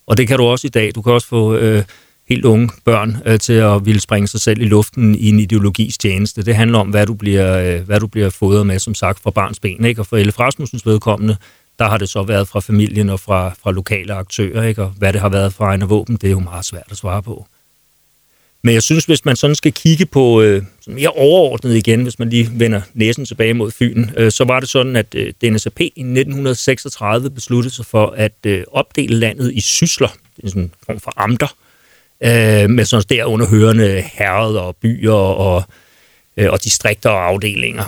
Og 0.07 0.17
det 0.17 0.27
kan 0.27 0.37
du 0.37 0.43
også 0.43 0.67
i 0.67 0.69
dag. 0.69 0.91
Du 0.95 1.01
kan 1.01 1.13
også 1.13 1.27
få 1.27 1.55
øh, 1.55 1.83
helt 2.29 2.45
unge 2.45 2.69
børn 2.85 3.17
øh, 3.25 3.39
til 3.39 3.53
at 3.53 3.85
ville 3.85 4.01
springe 4.01 4.27
sig 4.27 4.41
selv 4.41 4.61
i 4.61 4.65
luften 4.65 5.15
i 5.15 5.29
en 5.29 5.39
ideologis 5.39 5.97
tjeneste. 5.97 6.43
Det 6.43 6.55
handler 6.55 6.79
om, 6.79 6.89
hvad 6.89 7.05
du 7.05 7.13
bliver, 7.13 7.57
øh, 7.57 7.81
hvad 7.81 7.99
du 7.99 8.07
bliver 8.07 8.29
fodret 8.29 8.67
med, 8.67 8.79
som 8.79 8.95
sagt, 8.95 9.19
fra 9.19 9.31
barns 9.31 9.59
ben. 9.59 9.85
Ikke? 9.85 10.01
Og 10.01 10.07
for 10.07 10.17
Elf 10.17 10.39
Rasmussens 10.39 10.85
vedkommende, 10.85 11.35
der 11.79 11.89
har 11.89 11.97
det 11.97 12.09
så 12.09 12.23
været 12.23 12.47
fra 12.47 12.59
familien 12.59 13.09
og 13.09 13.19
fra, 13.19 13.53
fra 13.63 13.71
lokale 13.71 14.13
aktører. 14.13 14.63
Ikke? 14.63 14.83
Og 14.83 14.89
hvad 14.89 15.13
det 15.13 15.21
har 15.21 15.29
været 15.29 15.53
fra 15.53 15.65
egne 15.65 15.85
våben, 15.85 16.15
det 16.15 16.27
er 16.27 16.31
jo 16.31 16.39
meget 16.39 16.65
svært 16.65 16.87
at 16.91 16.97
svare 16.97 17.23
på. 17.23 17.47
Men 18.63 18.73
jeg 18.73 18.83
synes, 18.83 19.05
hvis 19.05 19.25
man 19.25 19.35
sådan 19.35 19.55
skal 19.55 19.73
kigge 19.73 20.05
på 20.05 20.41
øh, 20.41 20.63
mere 20.87 21.09
overordnet 21.09 21.75
igen, 21.75 22.03
hvis 22.03 22.19
man 22.19 22.29
lige 22.29 22.49
vender 22.53 22.81
næsen 22.93 23.25
tilbage 23.25 23.53
mod 23.53 23.71
Fyn, 23.71 24.05
øh, 24.17 24.31
så 24.31 24.43
var 24.43 24.59
det 24.59 24.69
sådan, 24.69 24.95
at 24.95 25.15
øh, 25.15 25.33
DNSAP 25.41 25.79
i 25.79 25.85
1936 25.85 27.29
besluttede 27.29 27.75
sig 27.75 27.85
for 27.85 28.13
at 28.17 28.33
øh, 28.45 28.63
opdele 28.71 29.15
landet 29.15 29.53
i 29.53 29.61
sysler, 29.61 30.15
en 30.43 30.49
sådan 30.49 30.71
form 30.85 30.99
for 30.99 31.13
amter, 31.17 31.55
øh, 32.23 32.69
med 32.69 32.85
sådan 32.85 33.17
der 33.17 33.25
underhørende 33.25 34.01
herreder 34.13 34.59
og 34.61 34.75
byer 34.75 35.13
og, 35.13 35.63
øh, 36.37 36.51
og 36.51 36.63
distrikter 36.63 37.09
og 37.09 37.25
afdelinger. 37.27 37.83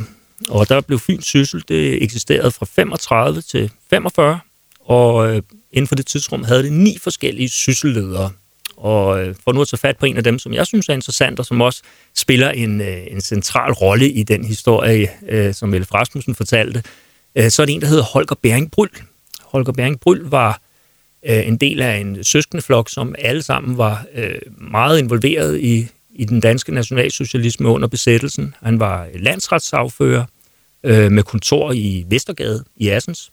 Og 0.50 0.70
der 0.70 0.82
blev 0.82 1.00
Fyns 1.00 1.26
Syssel, 1.26 1.64
det 1.68 2.04
eksisterede 2.04 2.52
fra 2.52 2.66
35 2.66 3.42
til 3.42 3.72
45, 3.90 4.40
og 4.80 5.36
øh, 5.36 5.42
inden 5.72 5.88
for 5.88 5.96
det 5.96 6.06
tidsrum 6.06 6.44
havde 6.44 6.64
det 6.64 6.74
ni 6.74 6.98
forskellige 7.04 7.50
sysselledere. 7.50 8.32
Og 8.78 9.24
øh, 9.24 9.36
for 9.44 9.52
nu 9.52 9.62
at 9.62 9.68
tage 9.68 9.78
fat 9.78 9.98
på 9.98 10.06
en 10.06 10.18
af 10.18 10.24
dem, 10.24 10.40
som 10.40 10.54
jeg 10.54 10.68
synes 10.68 10.90
er 10.90 10.94
interessant, 10.94 11.40
og 11.40 11.46
som 11.46 11.62
også 11.62 11.82
spiller 12.16 12.50
en, 12.50 12.82
øh, 12.82 12.98
en 13.08 13.22
central 13.22 13.72
rolle 13.72 14.10
i 14.10 14.24
den 14.24 14.46
historie, 14.46 15.10
øh, 15.30 15.54
som 15.54 15.74
Elf 15.74 15.94
Rasmussen 15.94 16.36
fortalte, 16.36 16.84
øh, 17.36 17.50
så 17.50 17.62
er 17.62 17.66
det 17.66 17.76
en, 17.76 17.82
der 17.82 17.88
hedder 17.88 18.04
Holger 18.04 18.36
Bering 18.42 18.72
Bryl. 18.72 18.90
Holger 19.42 19.72
Bering 19.72 20.00
Bryl 20.00 20.22
var 20.24 20.62
en 21.28 21.58
del 21.58 21.82
af 21.82 21.98
en 21.98 22.24
søskendeflok, 22.24 22.90
som 22.90 23.16
alle 23.20 23.44
sammen 23.44 23.78
var 23.78 24.06
meget 24.58 25.00
involveret 25.00 25.60
i, 25.60 25.88
i 26.16 26.26
den 26.26 26.40
danske 26.40 26.72
nationalsocialisme 26.74 27.68
under 27.68 27.88
besættelsen. 27.88 28.56
Han 28.64 28.80
var 28.80 29.08
landsretssagfører 29.16 30.26
med 30.84 31.24
kontor 31.24 31.72
i 31.72 32.06
Vestergade 32.10 32.64
i 32.78 32.90
Assens. 32.90 33.32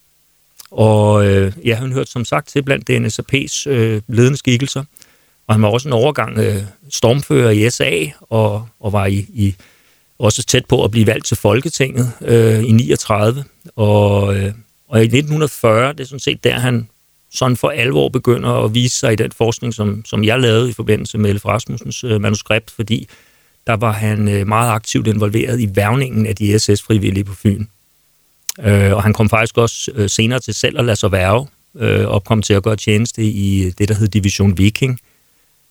Og 0.71 1.27
ja, 1.65 1.75
han 1.75 1.93
hørte 1.93 2.11
som 2.11 2.25
sagt 2.25 2.49
til 2.49 2.63
blandt 2.63 2.91
DNSAP's 2.91 3.69
ledende 4.09 4.37
skikkelser. 4.37 4.85
Og 5.47 5.55
han 5.55 5.63
var 5.63 5.69
også 5.69 5.89
en 5.89 5.93
overgang 5.93 6.39
øh, 6.39 6.63
stormfører 6.91 7.51
i 7.51 7.71
SA, 7.71 7.91
og, 8.21 8.69
og 8.81 8.93
var 8.93 9.07
i, 9.07 9.27
i 9.35 9.55
også 10.19 10.43
tæt 10.43 10.67
på 10.67 10.85
at 10.85 10.91
blive 10.91 11.07
valgt 11.07 11.27
til 11.27 11.37
Folketinget 11.37 12.13
øh, 12.21 12.65
i 12.65 12.73
39. 12.73 13.45
Og, 13.77 14.37
øh, 14.37 14.53
og 14.89 15.01
i 15.01 15.05
1940, 15.05 15.93
det 15.93 16.01
er 16.01 16.05
sådan 16.05 16.21
set 16.21 16.45
der, 16.45 16.59
han 16.59 16.89
sådan 17.35 17.57
for 17.57 17.71
alvor 17.71 18.09
begynder 18.09 18.51
at 18.51 18.75
vise 18.75 18.99
sig 18.99 19.13
i 19.13 19.17
den 19.17 19.33
forskning, 19.33 19.75
som, 19.75 20.05
som 20.05 20.25
jeg 20.25 20.41
lavede 20.41 20.71
i 20.71 20.73
forbindelse 20.73 21.19
med 21.19 21.31
Elf 21.31 21.45
Rasmussens 21.45 22.05
øh, 22.05 22.21
manuskript, 22.21 22.71
fordi 22.71 23.09
der 23.67 23.73
var 23.73 23.93
han 23.93 24.29
øh, 24.29 24.47
meget 24.47 24.71
aktivt 24.71 25.07
involveret 25.07 25.61
i 25.61 25.69
værvningen 25.75 26.27
af 26.27 26.37
de 26.37 26.59
SS-frivillige 26.59 27.25
på 27.25 27.35
Fyn. 27.35 27.67
Øh, 28.61 28.93
og 28.93 29.03
han 29.03 29.13
kom 29.13 29.29
faktisk 29.29 29.59
også 29.59 29.91
øh, 29.95 30.11
senere 30.11 30.41
til 30.41 30.55
selv 30.55 30.79
at 30.79 30.85
lade 30.85 30.97
sig 30.97 31.13
værve, 31.13 31.47
øh, 31.77 32.09
og 32.09 32.25
kom 32.25 32.43
til 32.43 32.55
at 32.55 32.63
gøre 32.63 32.77
tjeneste 32.77 33.25
i 33.25 33.65
øh, 33.65 33.73
det, 33.79 33.89
der 33.89 33.95
hed 33.95 34.09
Division 34.09 34.59
Viking, 34.59 34.93
øh, 34.93 35.12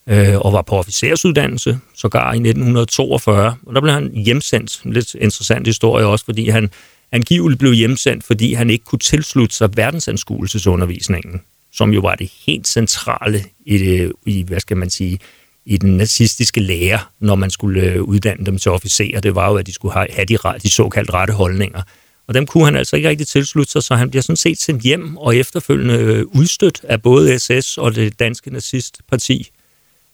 Øh, 0.07 0.39
og 0.39 0.53
var 0.53 0.61
på 0.61 0.75
officersuddannelse, 0.75 1.79
sågar 1.95 2.33
i 2.33 2.35
1942. 2.35 3.55
Og 3.65 3.75
der 3.75 3.81
blev 3.81 3.93
han 3.93 4.11
hjemsendt. 4.15 4.81
En 4.85 4.93
lidt 4.93 5.15
interessant 5.15 5.67
historie 5.67 6.05
også, 6.05 6.25
fordi 6.25 6.49
han 6.49 6.69
angiveligt 7.11 7.59
blev 7.59 7.73
hjemsendt, 7.73 8.23
fordi 8.23 8.53
han 8.53 8.69
ikke 8.69 8.85
kunne 8.85 8.99
tilslutte 8.99 9.55
sig 9.55 9.77
verdensanskuelsesundervisningen, 9.77 11.41
som 11.73 11.93
jo 11.93 11.99
var 11.99 12.15
det 12.15 12.31
helt 12.45 12.67
centrale 12.67 13.43
i, 13.65 13.77
det, 13.77 14.13
i 14.25 14.43
hvad 14.47 14.59
skal 14.59 14.77
man 14.77 14.89
sige, 14.89 15.19
i 15.65 15.77
den 15.77 15.97
nazistiske 15.97 16.59
lære, 16.59 16.99
når 17.19 17.35
man 17.35 17.49
skulle 17.49 17.81
øh, 17.81 18.01
uddanne 18.01 18.45
dem 18.45 18.57
til 18.57 18.71
officerer. 18.71 19.19
Det 19.19 19.35
var 19.35 19.49
jo, 19.49 19.55
at 19.55 19.67
de 19.67 19.73
skulle 19.73 19.93
have 19.93 20.25
de, 20.25 20.37
de 20.63 20.69
såkaldt 20.69 21.13
rette 21.13 21.33
holdninger. 21.33 21.81
Og 22.27 22.33
dem 22.33 22.45
kunne 22.45 22.65
han 22.65 22.75
altså 22.75 22.95
ikke 22.95 23.09
rigtig 23.09 23.27
tilslutte 23.27 23.71
sig, 23.71 23.83
så 23.83 23.95
han 23.95 24.09
bliver 24.09 24.23
sådan 24.23 24.37
set 24.37 24.59
sendt 24.59 24.83
hjem 24.83 25.17
og 25.17 25.35
efterfølgende 25.35 25.93
øh, 25.93 26.25
udstødt 26.25 26.81
af 26.83 27.01
både 27.01 27.39
SS 27.39 27.77
og 27.77 27.95
det 27.95 28.19
danske 28.19 28.53
nazistparti 28.53 29.51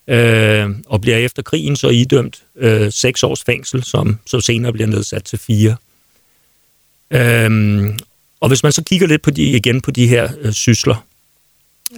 øh, 0.08 0.70
og 0.86 1.02
bliver 1.02 1.18
efter 1.18 1.42
krigen 1.44 1.76
så 1.76 1.90
idømt 1.90 2.44
øh, 2.56 2.92
seks 2.92 3.24
års 3.24 3.44
fængsel, 3.44 3.84
som 3.84 4.20
så 4.26 4.42
senere 4.42 4.74
bliver 4.74 4.88
nedsat 4.88 5.24
til 5.24 5.40
fire. 5.40 5.76
Øh, 7.12 7.90
og 8.40 8.48
hvis 8.48 8.64
man 8.64 8.72
så 8.72 8.84
kigger 8.84 9.08
lidt 9.08 9.22
på 9.22 9.32
de, 9.32 9.44
igen 9.44 9.82
på 9.82 9.92
de 9.92 10.08
her 10.08 10.30
øh, 10.42 10.54
sysler, 10.54 11.06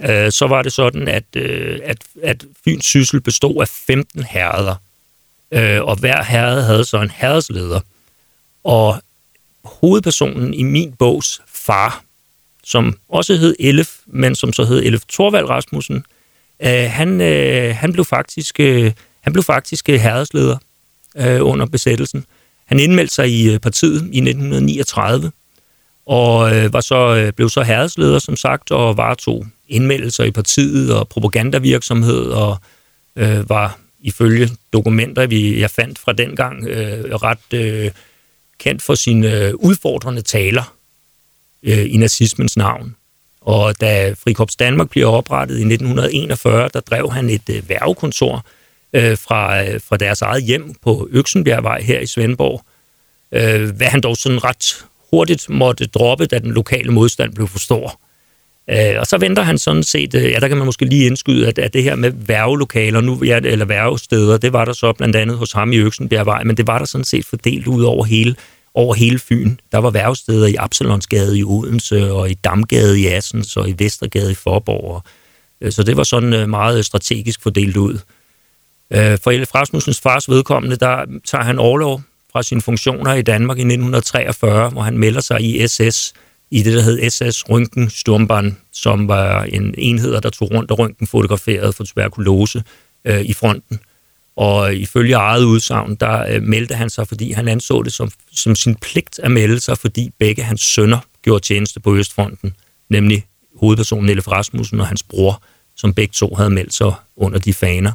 øh, 0.02 0.32
så 0.32 0.46
var 0.46 0.62
det 0.62 0.72
sådan, 0.72 1.08
at, 1.08 1.24
øh, 1.36 1.80
at, 1.84 1.98
at 2.22 2.44
Fyns 2.64 2.84
syssel 2.84 3.20
bestod 3.20 3.60
af 3.60 3.68
15 3.68 4.22
herreder, 4.22 4.74
øh, 5.52 5.82
og 5.82 5.96
hver 5.96 6.22
herred 6.22 6.62
havde 6.62 6.84
så 6.84 7.00
en 7.00 7.10
herredsleder. 7.10 7.80
Og 8.64 9.02
hovedpersonen 9.64 10.54
i 10.54 10.62
min 10.62 10.92
bogs 10.92 11.40
far, 11.46 12.02
som 12.64 12.98
også 13.08 13.36
hed 13.36 13.56
Elef, 13.58 13.90
men 14.06 14.34
som 14.34 14.52
så 14.52 14.64
hed 14.64 14.82
Elef 14.82 15.02
Thorvald 15.08 15.48
Rasmussen, 15.48 15.96
øh, 15.96 16.02
Øh, 16.62 16.90
han, 16.90 17.20
øh, 17.20 17.76
han 17.76 17.92
blev 17.92 18.04
faktisk, 18.04 18.60
øh, 18.60 18.92
han 19.20 19.32
blev 19.32 19.42
faktisk 19.42 19.88
øh, 19.88 20.00
herredsleder 20.00 20.56
øh, 21.16 21.46
under 21.46 21.66
besættelsen. 21.66 22.24
Han 22.64 22.80
indmeldte 22.80 23.14
sig 23.14 23.30
i 23.30 23.52
øh, 23.52 23.58
partiet 23.58 24.02
i 24.12 24.18
1939, 24.18 25.32
og 26.06 26.56
øh, 26.56 26.72
var 26.72 26.80
så, 26.80 27.14
øh, 27.16 27.32
blev 27.32 27.48
så 27.48 27.62
herredsleder, 27.62 28.18
som 28.18 28.36
sagt, 28.36 28.70
og 28.70 28.96
varetog 28.96 29.46
indmeldelser 29.68 30.24
i 30.24 30.30
partiet 30.30 30.94
og 30.94 31.08
propagandavirksomhed, 31.08 32.22
og 32.22 32.56
øh, 33.16 33.48
var 33.48 33.78
ifølge 34.00 34.50
dokumenter, 34.72 35.26
vi 35.26 35.60
jeg 35.60 35.70
fandt 35.70 35.98
fra 35.98 36.12
dengang, 36.12 36.66
øh, 36.66 37.14
ret 37.14 37.52
øh, 37.52 37.90
kendt 38.58 38.82
for 38.82 38.94
sine 38.94 39.34
øh, 39.34 39.54
udfordrende 39.54 40.22
taler 40.22 40.74
øh, 41.62 41.94
i 41.94 41.96
nazismens 41.96 42.56
navn. 42.56 42.96
Og 43.40 43.80
da 43.80 44.14
Frikorps 44.24 44.56
Danmark 44.56 44.90
bliver 44.90 45.06
oprettet 45.06 45.54
i 45.54 45.60
1941, 45.60 46.70
der 46.74 46.80
drev 46.80 47.12
han 47.12 47.30
et 47.30 47.50
øh, 47.50 47.68
værvekontor 47.68 48.44
øh, 48.92 49.18
fra, 49.18 49.64
øh, 49.64 49.80
fra 49.88 49.96
deres 49.96 50.22
eget 50.22 50.42
hjem 50.42 50.74
på 50.82 51.08
Øksenbjergvej 51.10 51.80
her 51.80 52.00
i 52.00 52.06
Svendborg. 52.06 52.64
Øh, 53.32 53.76
hvad 53.76 53.86
han 53.86 54.00
dog 54.00 54.16
sådan 54.16 54.44
ret 54.44 54.84
hurtigt 55.10 55.48
måtte 55.48 55.86
droppe, 55.86 56.26
da 56.26 56.38
den 56.38 56.52
lokale 56.52 56.92
modstand 56.92 57.34
blev 57.34 57.48
for 57.48 57.58
stor. 57.58 58.00
Øh, 58.70 59.00
og 59.00 59.06
så 59.06 59.18
venter 59.18 59.42
han 59.42 59.58
sådan 59.58 59.82
set, 59.82 60.14
øh, 60.14 60.24
ja, 60.24 60.38
der 60.40 60.48
kan 60.48 60.56
man 60.56 60.66
måske 60.66 60.84
lige 60.84 61.06
indskyde, 61.06 61.48
at, 61.48 61.58
at 61.58 61.72
det 61.72 61.82
her 61.82 61.96
med 61.96 62.12
værvelokaler, 62.14 63.00
nu, 63.00 63.24
ja, 63.24 63.40
eller 63.44 63.64
værvesteder, 63.64 64.36
det 64.36 64.52
var 64.52 64.64
der 64.64 64.72
så 64.72 64.92
blandt 64.92 65.16
andet 65.16 65.36
hos 65.36 65.52
ham 65.52 65.72
i 65.72 65.76
Øksenbjergvej, 65.76 66.44
men 66.44 66.56
det 66.56 66.66
var 66.66 66.78
der 66.78 66.86
sådan 66.86 67.04
set 67.04 67.26
fordelt 67.26 67.66
ud 67.66 67.82
over 67.82 68.04
hele, 68.04 68.34
over 68.74 68.94
hele 68.94 69.18
Fyn. 69.18 69.56
Der 69.72 69.78
var 69.78 69.90
værvesteder 69.90 70.46
i 70.46 70.54
Absalonsgade 70.54 71.38
i 71.38 71.44
Odense, 71.44 72.12
og 72.12 72.30
i 72.30 72.34
Damgade 72.34 73.00
i 73.00 73.06
Assens, 73.06 73.56
og 73.56 73.68
i 73.68 73.74
Vestergade 73.78 74.30
i 74.30 74.34
Forborg. 74.34 75.02
Øh, 75.60 75.72
så 75.72 75.82
det 75.82 75.96
var 75.96 76.02
sådan 76.02 76.32
øh, 76.32 76.48
meget 76.48 76.78
øh, 76.78 76.84
strategisk 76.84 77.42
fordelt 77.42 77.76
ud. 77.76 77.98
For 78.92 79.30
Elif 79.30 79.54
Rasmussens 79.54 80.00
fars 80.00 80.28
vedkommende, 80.28 80.76
der 80.76 81.04
tager 81.24 81.44
han 81.44 81.58
overlov 81.58 82.02
fra 82.32 82.42
sine 82.42 82.60
funktioner 82.60 83.14
i 83.14 83.22
Danmark 83.22 83.58
i 83.58 83.60
1943, 83.60 84.68
hvor 84.68 84.82
han 84.82 84.98
melder 84.98 85.20
sig 85.20 85.40
i 85.40 85.66
SS, 85.66 86.12
i 86.50 86.62
det, 86.62 86.72
der 86.72 86.82
hed 86.82 87.10
SS 87.10 87.48
Røntgen 87.48 87.90
Sturmbahn, 87.90 88.58
som 88.72 89.08
var 89.08 89.42
en 89.42 89.74
enhed, 89.78 90.12
der 90.12 90.30
tog 90.30 90.50
rundt 90.50 90.70
og 90.70 90.78
røntgenfotograferede 90.78 91.72
for 91.72 91.84
tuberkulose 91.84 92.62
øh, 93.04 93.20
i 93.20 93.32
fronten. 93.32 93.80
Og 94.40 94.74
ifølge 94.74 95.14
eget 95.14 95.44
udsagn, 95.44 95.94
der 95.94 96.26
øh, 96.28 96.42
meldte 96.42 96.74
han 96.74 96.90
sig, 96.90 97.08
fordi 97.08 97.32
han 97.32 97.48
anså 97.48 97.82
det 97.82 97.92
som, 97.92 98.10
som 98.32 98.54
sin 98.54 98.74
pligt 98.74 99.18
at 99.18 99.30
melde 99.30 99.60
sig, 99.60 99.78
fordi 99.78 100.10
begge 100.18 100.42
hans 100.42 100.60
sønner 100.60 100.98
gjorde 101.22 101.44
tjeneste 101.44 101.80
på 101.80 101.96
Østfronten, 101.96 102.54
nemlig 102.88 103.26
hovedpersonen 103.56 104.06
Nelle 104.06 104.22
Rasmussen 104.22 104.80
og 104.80 104.86
hans 104.86 105.02
bror, 105.02 105.42
som 105.76 105.94
begge 105.94 106.12
to 106.12 106.34
havde 106.34 106.50
meldt 106.50 106.74
sig 106.74 106.92
under 107.16 107.38
de 107.38 107.54
faner. 107.54 107.92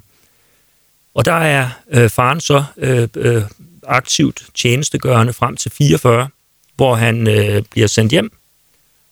Og 1.14 1.26
der 1.26 1.34
er 1.34 1.70
øh, 1.92 2.10
faren 2.10 2.42
så 2.42 2.64
øh, 2.78 3.08
øh, 3.16 3.42
aktivt 3.88 4.44
tjenestegørende 4.56 5.34
frem 5.34 5.58
til 5.58 5.72
44, 5.72 6.28
hvor 6.76 6.96
han 6.96 7.28
øh, 7.28 7.64
bliver 7.72 7.88
sendt 7.88 8.12
hjem, 8.12 8.32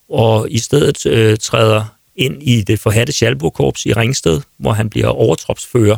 og 0.08 0.50
i 0.50 0.58
stedet 0.58 1.06
øh, 1.06 1.38
træder 1.38 1.84
ind 2.16 2.42
i 2.42 2.62
det 2.62 2.80
forhatte 2.80 3.12
Schalburg-korps 3.12 3.86
i 3.86 3.92
Ringsted, 3.92 4.40
hvor 4.56 4.72
han 4.72 4.90
bliver 4.90 5.08
overtropsfører. 5.08 5.96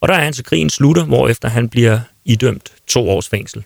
Og 0.00 0.08
der 0.08 0.14
er 0.14 0.24
han 0.24 0.32
til 0.32 0.44
krigen 0.44 0.70
slutter, 0.70 1.04
hvor 1.04 1.28
efter 1.28 1.48
han 1.48 1.68
bliver 1.68 2.00
idømt 2.24 2.72
to 2.86 3.10
års 3.10 3.28
fængsel 3.28 3.64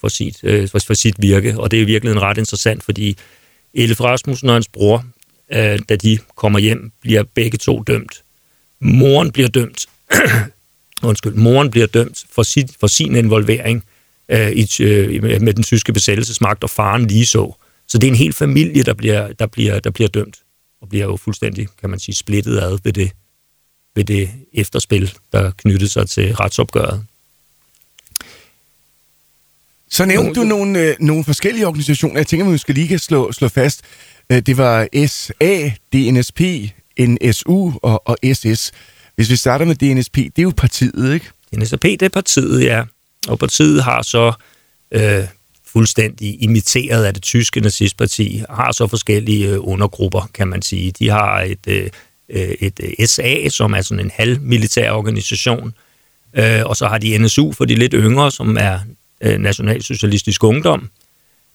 for 0.00 0.08
sit, 0.08 0.38
øh, 0.42 0.68
for 0.68 0.94
sit 0.94 1.14
virke. 1.18 1.58
Og 1.58 1.70
det 1.70 1.80
er 1.82 1.86
virkelig 1.86 2.12
en 2.12 2.22
ret 2.22 2.38
interessant, 2.38 2.82
fordi 2.82 3.16
Elif 3.74 4.00
Rasmussen 4.00 4.48
og 4.48 4.54
hans 4.54 4.68
bror, 4.68 5.04
øh, 5.52 5.78
da 5.88 5.96
de 5.96 6.18
kommer 6.36 6.58
hjem, 6.58 6.92
bliver 7.00 7.22
begge 7.22 7.58
to 7.58 7.82
dømt. 7.82 8.22
Moren 8.80 9.32
bliver 9.32 9.48
dømt 9.48 9.86
undskyld, 11.02 11.34
moren 11.34 11.70
bliver 11.70 11.86
dømt 11.86 12.24
for, 12.30 12.42
sit, 12.42 12.70
for 12.80 12.86
sin 12.86 13.16
involvering 13.16 13.84
øh, 14.28 14.50
i, 14.50 14.82
øh, 14.82 15.22
med 15.22 15.54
den 15.54 15.62
tyske 15.62 15.92
besættelsesmagt, 15.92 16.64
og 16.64 16.70
faren 16.70 17.06
lige 17.06 17.26
så. 17.26 17.54
Så 17.88 17.98
det 17.98 18.06
er 18.06 18.10
en 18.10 18.16
hel 18.16 18.32
familie, 18.32 18.82
der 18.82 18.94
bliver, 18.94 19.32
der 19.32 19.46
bliver, 19.46 19.78
der 19.78 19.90
bliver 19.90 20.08
dømt, 20.08 20.36
og 20.82 20.88
bliver 20.88 21.04
jo 21.04 21.16
fuldstændig, 21.16 21.68
kan 21.80 21.90
man 21.90 21.98
sige, 21.98 22.14
splittet 22.14 22.58
ad 22.58 22.78
ved 22.84 22.92
det, 22.92 23.10
ved 23.94 24.04
det 24.04 24.30
efterspil, 24.54 25.12
der 25.32 25.50
knyttede 25.50 25.90
sig 25.90 26.08
til 26.08 26.34
retsopgøret. 26.34 27.04
Så 29.90 30.04
nævnte 30.04 30.40
du 30.40 30.44
nogle, 30.44 30.80
øh, 30.80 30.96
nogle 31.00 31.24
forskellige 31.24 31.66
organisationer. 31.66 32.16
Jeg 32.16 32.26
tænker, 32.26 32.50
vi 32.50 32.58
skal 32.58 32.74
lige 32.74 32.88
kan 32.88 32.98
slå, 32.98 33.32
slå 33.32 33.48
fast. 33.48 33.82
Øh, 34.32 34.40
det 34.40 34.56
var 34.56 35.06
SA, 35.06 35.70
DNSP, 35.92 36.40
NSU 37.00 37.72
og, 37.82 38.08
og 38.08 38.16
SS. 38.32 38.72
Hvis 39.16 39.30
vi 39.30 39.36
starter 39.36 39.64
med 39.64 39.74
DNSP, 39.74 40.16
det 40.16 40.38
er 40.38 40.42
jo 40.42 40.52
partiet, 40.56 41.14
ikke? 41.14 41.26
DNSP, 41.54 41.82
det 41.82 42.02
er 42.02 42.08
partiet, 42.08 42.64
ja. 42.64 42.84
Og 43.28 43.38
partiet 43.38 43.84
har 43.84 44.02
så 44.02 44.32
øh, 44.92 45.24
fuldstændig 45.66 46.42
imiteret 46.42 47.04
af 47.04 47.14
det 47.14 47.22
tyske 47.22 47.60
nazistparti, 47.60 48.42
har 48.50 48.72
så 48.72 48.86
forskellige 48.86 49.48
øh, 49.48 49.58
undergrupper, 49.60 50.30
kan 50.34 50.48
man 50.48 50.62
sige. 50.62 50.92
De 50.92 51.08
har 51.08 51.40
et, 51.40 51.66
øh 51.66 51.90
Øh, 52.30 52.54
et 52.60 52.80
øh, 52.82 53.06
SA, 53.06 53.48
som 53.48 53.74
er 53.74 53.82
sådan 53.82 54.04
en 54.04 54.10
halvmilitær 54.14 54.90
organisation, 54.90 55.74
øh, 56.34 56.62
og 56.64 56.76
så 56.76 56.86
har 56.86 56.98
de 56.98 57.18
NSU 57.18 57.52
for 57.52 57.64
de 57.64 57.74
lidt 57.74 57.94
yngre, 57.96 58.30
som 58.30 58.56
er 58.60 58.78
øh, 59.20 59.38
Nationalsocialistisk 59.38 60.44
Ungdom, 60.44 60.88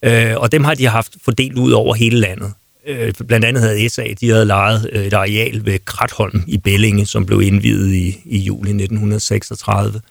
øh, 0.03 0.33
og 0.37 0.51
dem 0.51 0.63
har 0.63 0.73
de 0.73 0.87
haft 0.87 1.13
fordelt 1.25 1.57
ud 1.57 1.71
over 1.71 1.95
hele 1.95 2.19
landet. 2.19 2.53
Øh, 2.87 3.13
blandt 3.27 3.45
andet 3.45 3.63
havde 3.63 3.89
SA, 3.89 4.03
de 4.21 4.29
havde 4.29 4.45
lejet 4.45 4.89
øh, 4.91 5.05
et 5.05 5.13
areal 5.13 5.65
ved 5.65 5.79
Kratholm 5.85 6.43
i 6.47 6.57
Bellinge, 6.57 7.05
som 7.05 7.25
blev 7.25 7.41
indvidet 7.41 7.93
i, 7.93 8.21
i 8.25 8.37
juli 8.37 8.69
1936. 8.69 10.01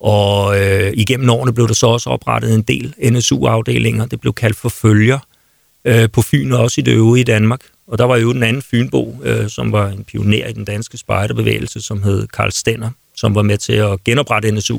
Og 0.00 0.60
øh, 0.60 0.92
igennem 0.96 1.30
årene 1.30 1.54
blev 1.54 1.68
der 1.68 1.74
så 1.74 1.86
også 1.86 2.10
oprettet 2.10 2.54
en 2.54 2.62
del 2.62 2.94
NSU-afdelinger. 3.12 4.06
Det 4.06 4.20
blev 4.20 4.32
kaldt 4.32 4.56
for 4.56 4.68
følger 4.68 5.18
øh, 5.84 6.10
på 6.10 6.22
Fyn 6.22 6.52
og 6.52 6.60
også 6.60 6.80
i 6.80 6.84
det 6.84 6.92
øvrige 6.92 7.24
Danmark. 7.24 7.60
Og 7.86 7.98
der 7.98 8.04
var 8.04 8.16
jo 8.16 8.32
den 8.32 8.42
anden 8.42 8.62
Fynbo, 8.62 9.16
øh, 9.22 9.48
som 9.48 9.72
var 9.72 9.88
en 9.88 10.04
pioner 10.04 10.46
i 10.46 10.52
den 10.52 10.64
danske 10.64 10.98
spejderbevægelse, 10.98 11.80
som 11.80 12.02
hed 12.02 12.26
Karl 12.26 12.50
Stenner, 12.50 12.90
som 13.16 13.34
var 13.34 13.42
med 13.42 13.58
til 13.58 13.72
at 13.72 14.04
genoprette 14.04 14.50
NSU 14.50 14.78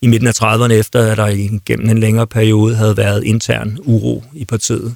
i 0.00 0.06
midten 0.06 0.28
af 0.28 0.42
30'erne, 0.42 0.72
efter 0.72 1.12
at 1.12 1.16
der 1.16 1.58
gennem 1.66 1.88
en 1.88 1.98
længere 1.98 2.26
periode 2.26 2.74
havde 2.76 2.96
været 2.96 3.24
intern 3.24 3.78
uro 3.82 4.24
i 4.32 4.44
partiet. 4.44 4.94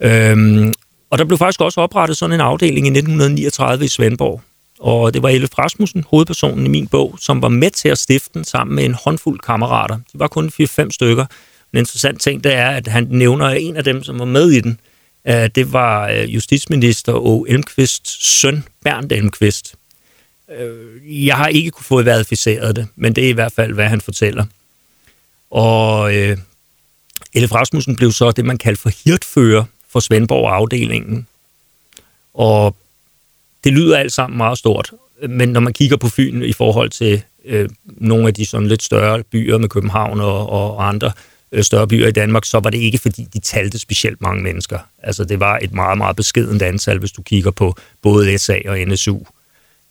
Øhm, 0.00 0.72
og 1.10 1.18
der 1.18 1.24
blev 1.24 1.38
faktisk 1.38 1.60
også 1.60 1.80
oprettet 1.80 2.16
sådan 2.16 2.34
en 2.34 2.40
afdeling 2.40 2.86
i 2.86 2.90
1939 2.90 3.84
i 3.84 3.88
Svendborg. 3.88 4.42
Og 4.78 5.14
det 5.14 5.22
var 5.22 5.28
Elif 5.28 5.58
Rasmussen, 5.58 6.04
hovedpersonen 6.10 6.66
i 6.66 6.68
min 6.68 6.86
bog, 6.86 7.18
som 7.20 7.42
var 7.42 7.48
med 7.48 7.70
til 7.70 7.88
at 7.88 7.98
stifte 7.98 8.30
den 8.34 8.44
sammen 8.44 8.76
med 8.76 8.84
en 8.84 8.94
håndfuld 8.94 9.40
kammerater. 9.40 9.94
De 9.94 10.18
var 10.18 10.28
kun 10.28 10.52
4-5 10.60 10.90
stykker. 10.90 11.26
En 11.72 11.78
interessant 11.78 12.20
ting, 12.20 12.44
det 12.44 12.54
er, 12.54 12.68
at 12.68 12.86
han 12.86 13.06
nævner 13.10 13.48
en 13.48 13.76
af 13.76 13.84
dem, 13.84 14.04
som 14.04 14.18
var 14.18 14.24
med 14.24 14.50
i 14.50 14.60
den. 14.60 14.80
Øh, 15.28 15.50
det 15.54 15.72
var 15.72 16.08
øh, 16.08 16.34
justitsminister 16.34 17.12
O. 17.12 17.44
Elmqvists 17.48 18.26
søn, 18.40 18.64
Bernd 18.84 19.12
Elmqvist. 19.12 19.74
Øh, 20.58 21.26
jeg 21.26 21.36
har 21.36 21.46
ikke 21.46 21.70
kunne 21.70 21.84
få 21.84 22.02
verificeret 22.02 22.76
det, 22.76 22.88
men 22.96 23.16
det 23.16 23.24
er 23.24 23.28
i 23.28 23.32
hvert 23.32 23.52
fald, 23.52 23.72
hvad 23.72 23.88
han 23.88 24.00
fortæller. 24.00 24.44
Og 25.50 26.16
øh, 26.16 26.38
Elf 27.32 27.52
Rasmussen 27.52 27.96
blev 27.96 28.12
så 28.12 28.30
det, 28.30 28.44
man 28.44 28.58
kaldte 28.58 28.82
for 28.82 28.90
hirtfører 29.04 29.64
for 29.88 30.00
Svendborg-afdelingen. 30.00 31.26
Og 32.34 32.76
det 33.64 33.72
lyder 33.72 33.98
alt 33.98 34.12
sammen 34.12 34.36
meget 34.36 34.58
stort, 34.58 34.92
men 35.28 35.48
når 35.48 35.60
man 35.60 35.72
kigger 35.72 35.96
på 35.96 36.08
Fyn 36.08 36.42
i 36.42 36.52
forhold 36.52 36.90
til 36.90 37.22
øh, 37.44 37.68
nogle 37.84 38.28
af 38.28 38.34
de 38.34 38.46
sådan 38.46 38.66
lidt 38.66 38.82
større 38.82 39.22
byer 39.22 39.58
med 39.58 39.68
København 39.68 40.20
og, 40.20 40.48
og 40.48 40.88
andre 40.88 41.06
øh, 41.06 41.12
Øh, 41.52 41.64
større 41.64 41.88
byer 41.88 42.08
i 42.08 42.12
Danmark, 42.12 42.44
så 42.44 42.60
var 42.60 42.70
det 42.70 42.78
ikke 42.78 42.98
fordi, 42.98 43.28
de 43.32 43.40
talte 43.40 43.78
specielt 43.78 44.20
mange 44.20 44.42
mennesker. 44.42 44.78
Altså 45.02 45.24
det 45.24 45.40
var 45.40 45.58
et 45.62 45.72
meget, 45.72 45.98
meget 45.98 46.16
beskedent 46.16 46.62
antal, 46.62 46.98
hvis 46.98 47.12
du 47.12 47.22
kigger 47.22 47.50
på 47.50 47.74
både 48.02 48.38
SA 48.38 48.58
og 48.66 48.78
NSU. 48.78 49.18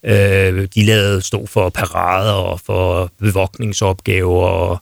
Øh, 0.03 0.67
de 0.75 0.85
lavede 0.85 1.21
stå 1.21 1.45
for 1.45 1.69
parader 1.69 2.31
og 2.31 2.59
for 2.59 3.11
bevogtningsopgaver 3.19 4.47
og 4.47 4.81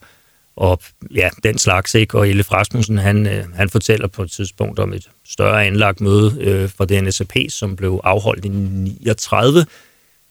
og 0.56 0.82
ja, 1.16 1.30
den 1.44 1.58
slags, 1.58 1.96
ikke? 1.96 2.18
Og 2.18 2.30
Elif 2.30 2.52
Rasmussen, 2.52 2.98
han, 2.98 3.28
øh, 3.28 3.54
han 3.54 3.70
fortæller 3.70 4.08
på 4.08 4.24
et 4.24 4.32
tidspunkt 4.32 4.80
om 4.80 4.94
et 4.94 5.10
større 5.26 5.66
anlagt 5.66 6.02
møde 6.02 6.38
øh, 6.40 6.70
for 6.70 6.86
DNSAP, 6.86 7.36
som 7.50 7.76
blev 7.76 8.02
afholdt 8.04 8.46
i 8.46 8.50
39 8.50 9.66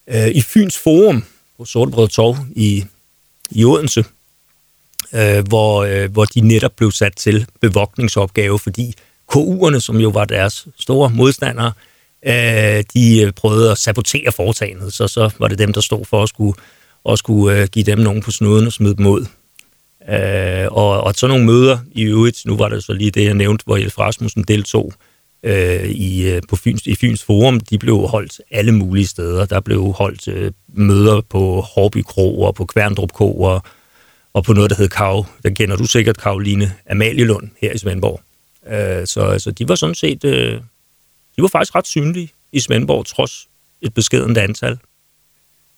øh, 0.06 0.28
i 0.28 0.42
Fyns 0.42 0.78
Forum 0.78 1.24
på 1.58 1.64
Sortebrød 1.64 2.08
Torv 2.08 2.36
i, 2.56 2.84
i 3.50 3.64
Odense 3.64 4.04
øh, 5.14 5.48
hvor, 5.48 5.84
øh, 5.84 6.12
hvor 6.12 6.24
de 6.24 6.40
netop 6.40 6.72
blev 6.76 6.90
sat 6.90 7.16
til 7.16 7.46
bevogtningsopgave, 7.60 8.58
fordi 8.58 8.94
KU'erne, 9.32 9.80
som 9.80 9.96
jo 9.96 10.08
var 10.08 10.24
deres 10.24 10.66
store 10.78 11.10
modstandere, 11.10 11.72
øh, 12.26 12.84
de 12.94 13.22
øh, 13.22 13.32
prøvede 13.32 13.70
at 13.70 13.78
sabotere 13.78 14.32
foretagendet, 14.32 14.92
så 14.92 15.08
så 15.08 15.30
var 15.38 15.48
det 15.48 15.58
dem, 15.58 15.72
der 15.72 15.80
stod 15.80 16.04
for 16.04 16.22
at 16.22 16.28
skulle, 16.28 16.54
at 17.08 17.18
skulle 17.18 17.60
øh, 17.60 17.68
give 17.68 17.84
dem 17.84 17.98
nogen 17.98 18.22
på 18.22 18.30
snuden 18.30 18.66
og 18.66 18.72
smide 18.72 18.96
dem 18.96 19.06
ud. 19.06 19.26
Øh, 20.08 20.66
og, 20.70 21.00
og 21.00 21.14
sådan 21.14 21.30
nogle 21.30 21.46
møder 21.46 21.78
i 21.92 22.02
øvrigt, 22.02 22.42
nu 22.46 22.56
var 22.56 22.68
det 22.68 22.84
så 22.84 22.92
lige 22.92 23.10
det, 23.10 23.24
jeg 23.24 23.34
nævnte, 23.34 23.64
hvor 23.64 23.76
Jelf 23.76 23.98
Rasmussen 23.98 24.42
deltog 24.42 24.92
øh, 25.42 25.84
i, 25.84 26.30
øh, 26.30 26.42
på 26.48 26.56
Fyns, 26.56 26.86
i 26.86 26.94
Fyns 26.94 27.24
Forum, 27.24 27.60
de 27.60 27.78
blev 27.78 28.06
holdt 28.06 28.40
alle 28.50 28.72
mulige 28.72 29.06
steder. 29.06 29.44
Der 29.44 29.60
blev 29.60 29.92
holdt 29.92 30.28
øh, 30.28 30.52
møder 30.74 31.20
på 31.20 31.60
Hårby 31.60 32.02
Kro 32.02 32.42
og 32.42 32.54
på 32.54 32.64
Kværndrup 32.64 33.12
Kro 33.12 33.42
og, 33.42 33.62
og 34.34 34.44
på 34.44 34.52
noget, 34.52 34.70
der 34.70 34.76
hed 34.76 34.88
Kav. 34.88 35.26
Den 35.42 35.54
kender 35.54 35.76
du 35.76 35.84
sikkert, 35.84 36.18
Karoline 36.18 36.72
Amalielund 36.90 37.50
her 37.60 37.72
i 37.72 37.78
Svendborg. 37.78 38.20
Øh, 38.66 39.06
så 39.06 39.20
altså, 39.20 39.50
de 39.50 39.68
var 39.68 39.74
sådan 39.74 39.94
set, 39.94 40.24
øh, 40.24 40.60
de 41.36 41.42
var 41.42 41.48
faktisk 41.48 41.74
ret 41.74 41.86
synlige 41.86 42.32
i 42.52 42.60
Svendborg, 42.60 43.06
trods 43.06 43.48
et 43.82 43.94
beskedent 43.94 44.38
antal. 44.38 44.78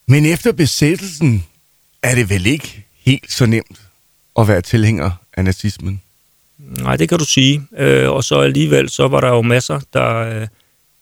Men 0.07 0.27
efter 0.27 0.53
besættelsen 0.53 1.45
er 2.03 2.15
det 2.15 2.31
vel 2.31 2.47
ikke 2.47 2.87
helt 3.05 3.33
så 3.33 3.47
nemt 3.47 3.81
at 4.39 4.49
være 4.49 4.61
tilhænger 4.61 5.11
af 5.33 5.45
nazismen? 5.45 6.03
Nej, 6.59 6.97
det 6.97 7.09
kan 7.09 7.19
du 7.19 7.25
sige. 7.25 7.67
Øh, 7.77 8.11
og 8.11 8.25
så 8.25 8.41
alligevel, 8.41 8.91
så 8.91 9.09
var 9.09 9.21
der 9.21 9.29
jo 9.29 9.43
masser, 9.43 9.81
der... 9.93 10.15
Øh, 10.15 10.47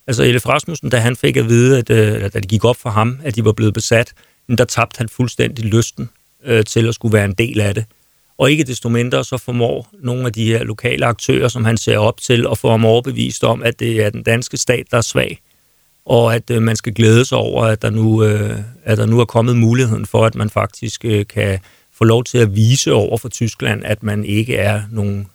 altså, 0.06 0.23
Elif 0.23 0.47
Rasmussen, 0.47 0.90
da 0.90 0.99
han 0.99 1.16
fik 1.16 1.37
at 1.37 1.49
vide, 1.49 1.78
at, 1.78 1.90
øh, 1.90 2.23
da 2.23 2.28
det 2.28 2.49
gik 2.49 2.64
op 2.64 2.76
for 2.76 2.90
ham, 2.90 3.21
at 3.25 3.37
de 3.37 3.44
var 3.44 3.52
blevet 3.52 3.75
besat, 3.75 4.12
der 4.59 4.64
tabte 4.64 4.99
han 4.99 5.09
fuldstændig 5.09 5.64
lysten 5.64 6.11
øh, 6.44 6.64
til 6.64 6.88
at 6.88 6.94
skulle 6.94 7.12
være 7.12 7.25
en 7.25 7.34
del 7.34 7.61
af 7.61 7.75
det. 7.75 7.84
Og 8.38 8.50
ikke 8.50 8.64
desto 8.64 8.88
mindre, 8.88 9.25
så 9.25 9.38
formår 9.38 9.88
nogle 10.00 10.26
af 10.26 10.32
de 10.32 10.44
her 10.44 10.64
lokale 10.64 11.06
aktører, 11.06 11.49
som 11.49 11.64
han 11.64 11.76
ser 11.76 11.99
op 11.99 12.20
til, 12.20 12.46
at 12.50 12.58
få 12.58 12.70
ham 12.70 12.84
overbevist 12.84 13.44
om, 13.44 13.62
at 13.62 13.80
det 13.80 14.04
er 14.04 14.11
den 14.11 14.22
danske 14.22 14.56
stat, 14.56 14.87
der 14.90 14.96
er 14.96 15.00
svag, 15.00 15.40
og 16.04 16.34
at 16.34 16.50
øh, 16.50 16.62
man 16.62 16.76
skal 16.76 16.94
glæde 16.94 17.25
sig 17.25 17.38
over, 17.38 17.64
at 17.64 17.82
der, 17.82 17.90
nu, 17.90 18.25
øh, 18.25 18.58
at 18.84 18.99
der 18.99 19.06
nu 19.06 19.20
er 19.20 19.25
kommet 19.25 19.56
muligheden 19.56 20.06
for, 20.06 20.26
at 20.26 20.34
man 20.34 20.50
faktisk 20.50 21.04
øh, 21.04 21.26
kan 21.26 21.58
få 21.94 22.04
lov 22.04 22.25
til 22.25 22.38
at 22.38 22.56
vise 22.56 22.92
over 22.92 23.18
for 23.18 23.28
Tyskland, 23.28 23.82
at 23.84 24.02
man 24.02 24.25
ikke 24.25 24.56
er 24.56 24.82
nogen, 24.90 25.26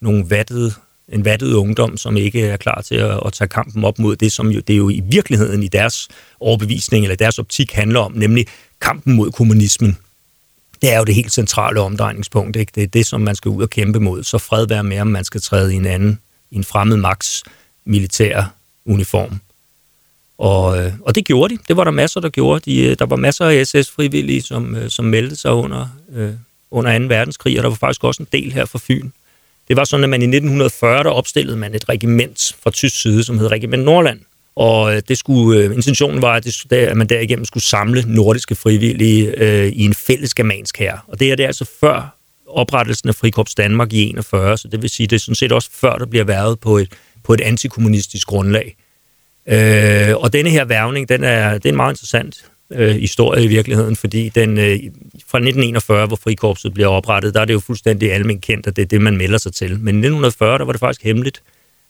nogen 0.00 0.30
vattet, 0.30 0.74
en 1.08 1.24
vattet 1.24 1.52
ungdom, 1.52 1.96
som 1.96 2.16
ikke 2.16 2.46
er 2.46 2.56
klar 2.56 2.80
til 2.80 2.94
at, 2.94 3.20
at 3.26 3.32
tage 3.32 3.48
kampen 3.48 3.84
op 3.84 3.98
mod 3.98 4.16
det, 4.16 4.32
som 4.32 4.50
jo, 4.50 4.60
det 4.60 4.72
er 4.72 4.76
jo 4.76 4.88
i 4.88 5.02
virkeligheden 5.10 5.62
i 5.62 5.68
deres 5.68 6.08
overbevisning 6.40 7.04
eller 7.04 7.16
deres 7.16 7.38
optik 7.38 7.72
handler 7.72 8.00
om, 8.00 8.12
nemlig 8.12 8.46
kampen 8.80 9.16
mod 9.16 9.30
kommunismen. 9.30 9.96
Det 10.82 10.92
er 10.92 10.98
jo 10.98 11.04
det 11.04 11.14
helt 11.14 11.32
centrale 11.32 11.80
omdrejningspunkt. 11.80 12.56
Ikke? 12.56 12.72
Det 12.74 12.82
er 12.82 12.86
det, 12.86 13.06
som 13.06 13.20
man 13.20 13.34
skal 13.34 13.48
ud 13.48 13.62
og 13.62 13.70
kæmpe 13.70 14.00
mod. 14.00 14.22
Så 14.24 14.38
fred 14.38 14.66
være 14.66 14.84
med, 14.84 15.00
om 15.00 15.06
man 15.06 15.24
skal 15.24 15.40
træde 15.40 15.74
i 15.74 15.76
en 15.76 15.86
anden, 15.86 16.20
i 16.50 16.56
en 16.56 16.64
fremmed 16.64 16.96
maks 16.96 17.42
militær 17.84 18.54
uniform. 18.86 19.40
Og, 20.38 20.78
øh, 20.78 20.92
og 21.02 21.14
det 21.14 21.24
gjorde 21.24 21.54
de. 21.54 21.62
Det 21.68 21.76
var 21.76 21.84
der 21.84 21.90
masser, 21.90 22.20
der 22.20 22.28
gjorde. 22.28 22.70
De, 22.70 22.82
øh, 22.82 22.96
der 22.98 23.06
var 23.06 23.16
masser 23.16 23.44
af 23.44 23.66
SS-frivillige, 23.66 24.42
som, 24.42 24.76
øh, 24.76 24.90
som 24.90 25.04
meldte 25.04 25.36
sig 25.36 25.52
under, 25.52 25.88
øh, 26.12 26.32
under 26.70 26.98
2. 26.98 27.04
verdenskrig, 27.04 27.58
og 27.58 27.62
der 27.62 27.68
var 27.68 27.76
faktisk 27.76 28.04
også 28.04 28.22
en 28.22 28.28
del 28.32 28.52
her 28.52 28.64
fra 28.64 28.78
Fyn. 28.82 29.10
Det 29.68 29.76
var 29.76 29.84
sådan, 29.84 30.04
at 30.04 30.10
man 30.10 30.22
i 30.22 30.26
1940, 30.26 31.02
der 31.02 31.10
opstillede 31.10 31.56
man 31.56 31.74
et 31.74 31.88
regiment 31.88 32.56
fra 32.62 32.70
tysk 32.70 33.02
side, 33.02 33.24
som 33.24 33.38
hed 33.38 33.50
Regiment 33.50 33.84
Nordland. 33.84 34.20
Og 34.56 34.94
øh, 34.94 35.02
det 35.08 35.18
skulle, 35.18 35.60
øh, 35.60 35.74
intentionen 35.74 36.22
var, 36.22 36.34
at, 36.34 36.44
det, 36.44 36.72
at 36.72 36.96
man 36.96 37.06
derigennem 37.06 37.44
skulle 37.44 37.64
samle 37.64 38.04
nordiske 38.06 38.54
frivillige 38.54 39.42
øh, 39.42 39.66
i 39.66 39.84
en 39.84 39.94
fælles 39.94 40.34
germansk 40.34 40.78
her. 40.78 40.98
Og 41.08 41.20
det 41.20 41.32
er 41.32 41.36
det 41.36 41.44
altså 41.44 41.64
før 41.80 42.16
oprettelsen 42.46 43.08
af 43.08 43.14
Frikorps 43.14 43.54
Danmark 43.54 43.92
i 43.92 44.08
41, 44.08 44.58
så 44.58 44.68
det 44.68 44.82
vil 44.82 44.90
sige, 44.90 45.06
det 45.06 45.16
er 45.16 45.20
sådan 45.20 45.34
set 45.34 45.52
også 45.52 45.70
før, 45.72 45.96
der 45.96 46.06
bliver 46.06 46.24
været 46.24 46.60
på 46.60 46.78
et, 46.78 46.88
på 47.24 47.34
et 47.34 47.40
antikommunistisk 47.40 48.26
grundlag. 48.26 48.76
Øh, 49.46 50.16
og 50.16 50.32
denne 50.32 50.50
her 50.50 50.64
værvning, 50.64 51.08
den 51.08 51.24
er, 51.24 51.52
det 51.52 51.66
er 51.66 51.68
en 51.68 51.76
meget 51.76 51.92
interessant 51.92 52.44
øh, 52.72 52.96
historie 52.96 53.44
i 53.44 53.46
virkeligheden, 53.46 53.96
fordi 53.96 54.28
den 54.28 54.58
øh, 54.58 54.78
fra 55.28 55.38
1941, 55.38 56.06
hvor 56.06 56.16
Frikorpset 56.16 56.74
bliver 56.74 56.88
oprettet, 56.88 57.34
der 57.34 57.40
er 57.40 57.44
det 57.44 57.54
jo 57.54 57.60
fuldstændig 57.60 58.12
almindeligt 58.12 58.44
kendt, 58.44 58.66
at 58.66 58.76
det 58.76 58.82
er 58.82 58.86
det, 58.86 59.00
man 59.00 59.16
melder 59.16 59.38
sig 59.38 59.54
til. 59.54 59.68
Men 59.68 59.94
i 59.94 59.98
1940, 59.98 60.58
der 60.58 60.64
var 60.64 60.72
det 60.72 60.80
faktisk 60.80 61.04
hemmeligt. 61.04 61.42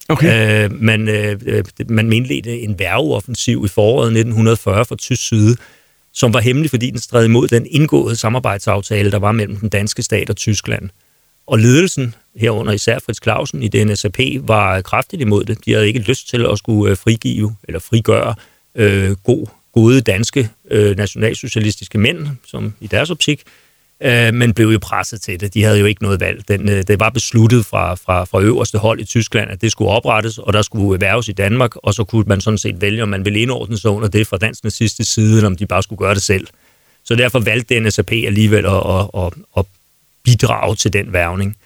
Okay. 0.09 0.65
Øh, 0.65 0.83
man, 0.83 1.09
øh, 1.09 1.65
man 1.89 2.13
indledte 2.13 2.61
en 2.61 2.79
værveoffensiv 2.79 3.63
i 3.65 3.69
foråret 3.69 4.07
1940 4.07 4.85
fra 4.85 4.97
tysk 4.97 5.29
side, 5.29 5.57
som 6.13 6.35
var 6.35 6.41
hemmelig, 6.41 6.71
fordi 6.71 6.91
den 6.91 6.99
stred 6.99 7.25
imod 7.25 7.49
den 7.49 7.67
indgåede 7.71 8.17
samarbejdsaftale, 8.17 9.11
der 9.11 9.19
var 9.19 9.33
mellem 9.33 9.57
den 9.57 9.69
danske 9.69 10.03
stat 10.03 10.31
og 10.31 10.37
Tyskland. 10.37 10.91
Og 11.47 11.59
ledelsen, 11.59 12.15
herunder 12.37 12.73
især 12.73 12.99
Fritz 12.99 13.23
Clausen 13.23 13.63
i 13.63 13.69
DNSAP, 13.69 14.19
var 14.41 14.81
kraftigt 14.81 15.23
imod 15.23 15.45
det. 15.45 15.65
De 15.65 15.73
havde 15.73 15.87
ikke 15.87 16.01
lyst 16.01 16.29
til 16.29 16.47
at 16.47 16.59
skulle 16.59 16.91
øh, 16.91 16.97
frigive 16.97 17.57
eller 17.69 17.81
frigøre 17.81 18.35
øh, 18.75 19.11
god, 19.11 19.47
gode 19.73 20.01
danske 20.01 20.49
øh, 20.71 20.97
nationalsocialistiske 20.97 21.99
mænd, 21.99 22.29
som 22.47 22.75
i 22.81 22.87
deres 22.87 23.11
optik, 23.11 23.43
øh, 23.47 23.66
Øh, 24.01 24.35
men 24.35 24.55
blev 24.55 24.69
jo 24.69 24.79
presset 24.79 25.23
til 25.23 25.41
det. 25.41 25.55
De 25.55 25.63
havde 25.63 25.79
jo 25.79 25.87
ikke 25.87 26.03
noget 26.03 26.21
valg. 26.21 26.49
Den, 26.49 26.69
øh, 26.69 26.83
det 26.89 27.01
var 27.01 27.11
besluttet 27.11 27.67
fra, 27.67 27.95
fra, 27.95 28.25
fra 28.25 28.41
øverste 28.41 28.79
hold 28.79 29.01
i 29.01 29.05
Tyskland, 29.05 29.51
at 29.51 29.61
det 29.61 29.73
skulle 29.73 29.91
oprettes, 29.91 30.39
og 30.39 30.53
der 30.53 30.63
skulle 30.63 30.95
erhverves 30.95 31.29
i 31.29 31.33
Danmark, 31.33 31.77
og 31.77 31.95
så 31.95 32.05
kunne 32.05 32.25
man 32.27 32.41
sådan 32.41 32.59
set 32.59 32.81
vælge, 32.81 33.03
om 33.03 33.09
man 33.09 33.25
ville 33.25 33.39
indordne 33.39 33.79
sig 33.79 33.91
under 33.91 34.09
det 34.09 34.27
fra 34.27 34.37
dansk 34.37 34.63
sidste 34.69 35.05
side, 35.05 35.37
eller 35.37 35.47
om 35.47 35.57
de 35.57 35.67
bare 35.67 35.83
skulle 35.83 35.99
gøre 35.99 36.15
det 36.15 36.23
selv. 36.23 36.47
Så 37.05 37.15
derfor 37.15 37.39
valgte 37.39 37.81
NSAP 37.81 38.13
alligevel 38.13 38.67
at, 38.67 38.73
at, 38.73 39.25
at, 39.25 39.33
at 39.57 39.65
bidrage 40.25 40.77
til 40.77 40.93
den 40.93 41.13
værvning. 41.13 41.57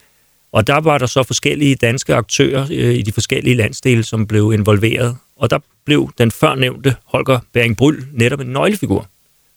Og 0.52 0.66
der 0.66 0.80
var 0.80 0.98
der 0.98 1.06
så 1.06 1.22
forskellige 1.22 1.74
danske 1.74 2.14
aktører 2.14 2.66
øh, 2.70 2.94
i 2.94 3.02
de 3.02 3.12
forskellige 3.12 3.56
landsdele, 3.56 4.02
som 4.04 4.26
blev 4.26 4.52
involveret. 4.54 5.16
Og 5.36 5.50
der 5.50 5.58
blev 5.84 6.10
den 6.18 6.30
førnævnte 6.30 6.96
Holger 7.04 7.38
Bering 7.52 7.76
Bryl 7.76 8.04
netop 8.12 8.40
en 8.40 8.46
nøglefigur. 8.46 9.08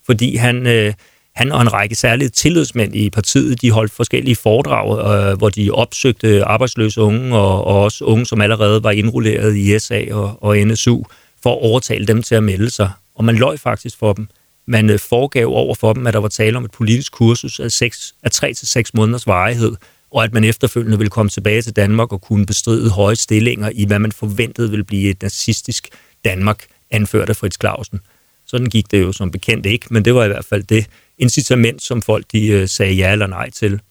Fordi 0.06 0.36
han, 0.36 0.68
øh, 0.68 0.94
han 1.36 1.52
og 1.52 1.62
en 1.62 1.74
række 1.74 1.96
særlige 1.96 2.30
tillidsmænd 2.30 2.96
i 2.96 3.10
partiet, 3.10 3.62
de 3.62 3.72
holdt 3.72 3.91
forskellige 3.91 4.36
foredrag, 4.36 5.15
øh, 5.32 5.38
hvor 5.38 5.50
de 5.50 5.72
opsøgte 5.72 6.43
arbejdsløse 6.43 7.02
unge, 7.02 7.38
og, 7.38 7.63
og 7.65 7.82
også 7.82 8.06
unge, 8.06 8.26
som 8.26 8.41
allerede 8.41 8.84
var 8.84 8.91
indrulleret 8.91 9.56
i 9.56 9.80
SA 9.80 10.04
og, 10.12 10.43
og 10.43 10.58
NSU, 10.58 11.04
for 11.43 11.52
at 11.52 11.62
overtale 11.62 12.06
dem 12.06 12.24
til 12.24 12.36
at 12.36 12.43
melde 12.43 12.69
sig. 12.69 12.91
Og 13.15 13.26
man 13.26 13.36
løj 13.36 13.58
faktisk 13.58 13.98
for 13.98 14.13
dem. 14.13 14.28
Man 14.65 14.89
øh, 14.89 15.00
foregav 15.00 15.46
over 15.48 15.76
for 15.76 15.93
dem, 15.93 16.08
at 16.08 16.13
der 16.13 16.19
var 16.19 16.28
tale 16.28 16.58
om 16.58 16.65
et 16.65 16.72
politisk 16.72 17.12
kursus 17.12 17.60
af, 17.60 17.72
6, 17.72 18.15
af 18.24 18.32
3 18.32 18.54
til 18.54 18.67
seks 18.67 18.93
måneders 18.93 19.28
varighed, 19.28 19.76
og 20.12 20.24
at 20.24 20.34
man 20.34 20.43
efterfølgende 20.43 20.98
ville 20.98 21.10
komme 21.10 21.30
tilbage 21.30 21.62
til 21.62 21.76
Danmark 21.76 22.13
og 22.13 22.22
kunne 22.22 22.46
bestride 22.46 22.89
høje 22.89 23.15
stillinger 23.15 23.69
i, 23.74 23.86
hvad 23.86 24.00
man 24.00 24.12
forventede 24.12 24.69
ville 24.69 24.84
blive 24.84 25.10
et 25.10 25.22
nazistisk 25.22 25.88
Danmark, 26.26 26.65
anført 26.91 27.30
af 27.30 27.36
Fritz 27.36 27.60
Clausen. 27.60 28.00
Sådan 28.46 28.67
gik 28.67 28.91
det 28.91 29.02
jo 29.02 29.12
som 29.12 29.32
bekendt 29.32 29.65
ikke, 29.65 29.86
men 29.89 30.06
det 30.06 30.15
var 30.15 30.24
i 30.24 30.28
hvert 30.28 30.46
fald 30.46 30.63
det 30.63 30.88
incitament, 31.17 31.82
som 31.82 32.02
folk 32.02 32.26
de 32.32 32.47
øh, 32.47 32.67
sagde 32.67 32.93
ja 32.93 33.12
eller 33.12 33.28
nej 33.28 33.49
til. 33.49 33.82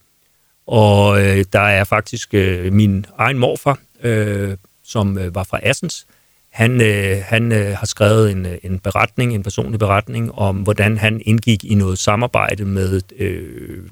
Og 0.66 1.22
øh, 1.22 1.44
der 1.52 1.60
er 1.60 1.84
faktisk 1.84 2.34
øh, 2.34 2.72
min 2.72 3.06
egen 3.18 3.38
morfar, 3.38 3.78
øh, 4.02 4.56
som 4.84 5.18
øh, 5.18 5.34
var 5.34 5.44
fra 5.44 5.60
Assens, 5.62 6.06
han, 6.52 6.80
øh, 6.80 7.22
han 7.24 7.52
øh, 7.52 7.76
har 7.76 7.86
skrevet 7.86 8.30
en, 8.30 8.46
øh, 8.46 8.58
en 8.62 8.78
beretning, 8.78 9.34
en 9.34 9.42
personlig 9.42 9.78
beretning, 9.78 10.32
om 10.34 10.56
hvordan 10.56 10.98
han 10.98 11.22
indgik 11.24 11.64
i 11.64 11.74
noget 11.74 11.98
samarbejde 11.98 12.64
med 12.64 13.00
øh, 13.18 13.82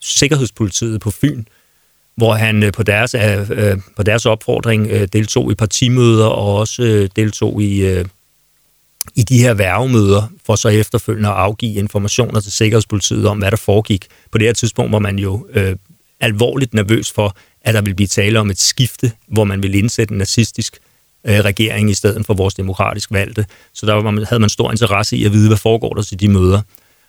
Sikkerhedspolitiet 0.00 1.00
på 1.00 1.10
Fyn, 1.10 1.44
hvor 2.14 2.34
han 2.34 2.62
øh, 2.62 2.72
på, 2.72 2.82
deres, 2.82 3.14
øh, 3.14 3.50
øh 3.50 3.78
på 3.96 4.02
deres 4.02 4.26
opfordring 4.26 4.86
øh, 4.90 5.08
deltog 5.12 5.52
i 5.52 5.54
partimøder 5.54 6.26
og 6.26 6.54
også 6.54 6.82
øh, 6.82 7.08
deltog 7.16 7.62
i, 7.62 7.86
øh, 7.86 8.04
i 9.14 9.22
de 9.22 9.38
her 9.38 9.54
værgemøder, 9.54 10.22
for 10.46 10.56
så 10.56 10.68
efterfølgende 10.68 11.28
at 11.28 11.34
afgive 11.34 11.74
informationer 11.74 12.40
til 12.40 12.52
Sikkerhedspolitiet 12.52 13.26
om, 13.26 13.38
hvad 13.38 13.50
der 13.50 13.56
foregik. 13.56 14.06
På 14.32 14.38
det 14.38 14.46
her 14.46 14.52
tidspunkt 14.52 14.92
var 14.92 14.98
man 14.98 15.18
jo 15.18 15.46
øh, 15.54 15.76
alvorligt 16.20 16.74
nervøs 16.74 17.12
for, 17.12 17.36
at 17.62 17.74
der 17.74 17.80
ville 17.80 17.96
blive 17.96 18.06
tale 18.06 18.40
om 18.40 18.50
et 18.50 18.60
skifte, 18.60 19.12
hvor 19.26 19.44
man 19.44 19.62
ville 19.62 19.78
indsætte 19.78 20.12
en 20.12 20.18
nazistisk 20.18 20.78
øh, 21.26 21.38
regering 21.40 21.90
i 21.90 21.94
stedet 21.94 22.26
for 22.26 22.34
vores 22.34 22.54
demokratisk 22.54 23.12
valgte. 23.12 23.46
Så 23.74 23.86
der 23.86 23.94
var 23.94 24.10
man, 24.10 24.24
havde 24.24 24.40
man 24.40 24.48
stor 24.48 24.70
interesse 24.70 25.16
i 25.16 25.24
at 25.24 25.32
vide, 25.32 25.48
hvad 25.48 25.58
foregår 25.58 25.94
der 25.94 26.02
til 26.02 26.20
de 26.20 26.28
møder. 26.28 26.60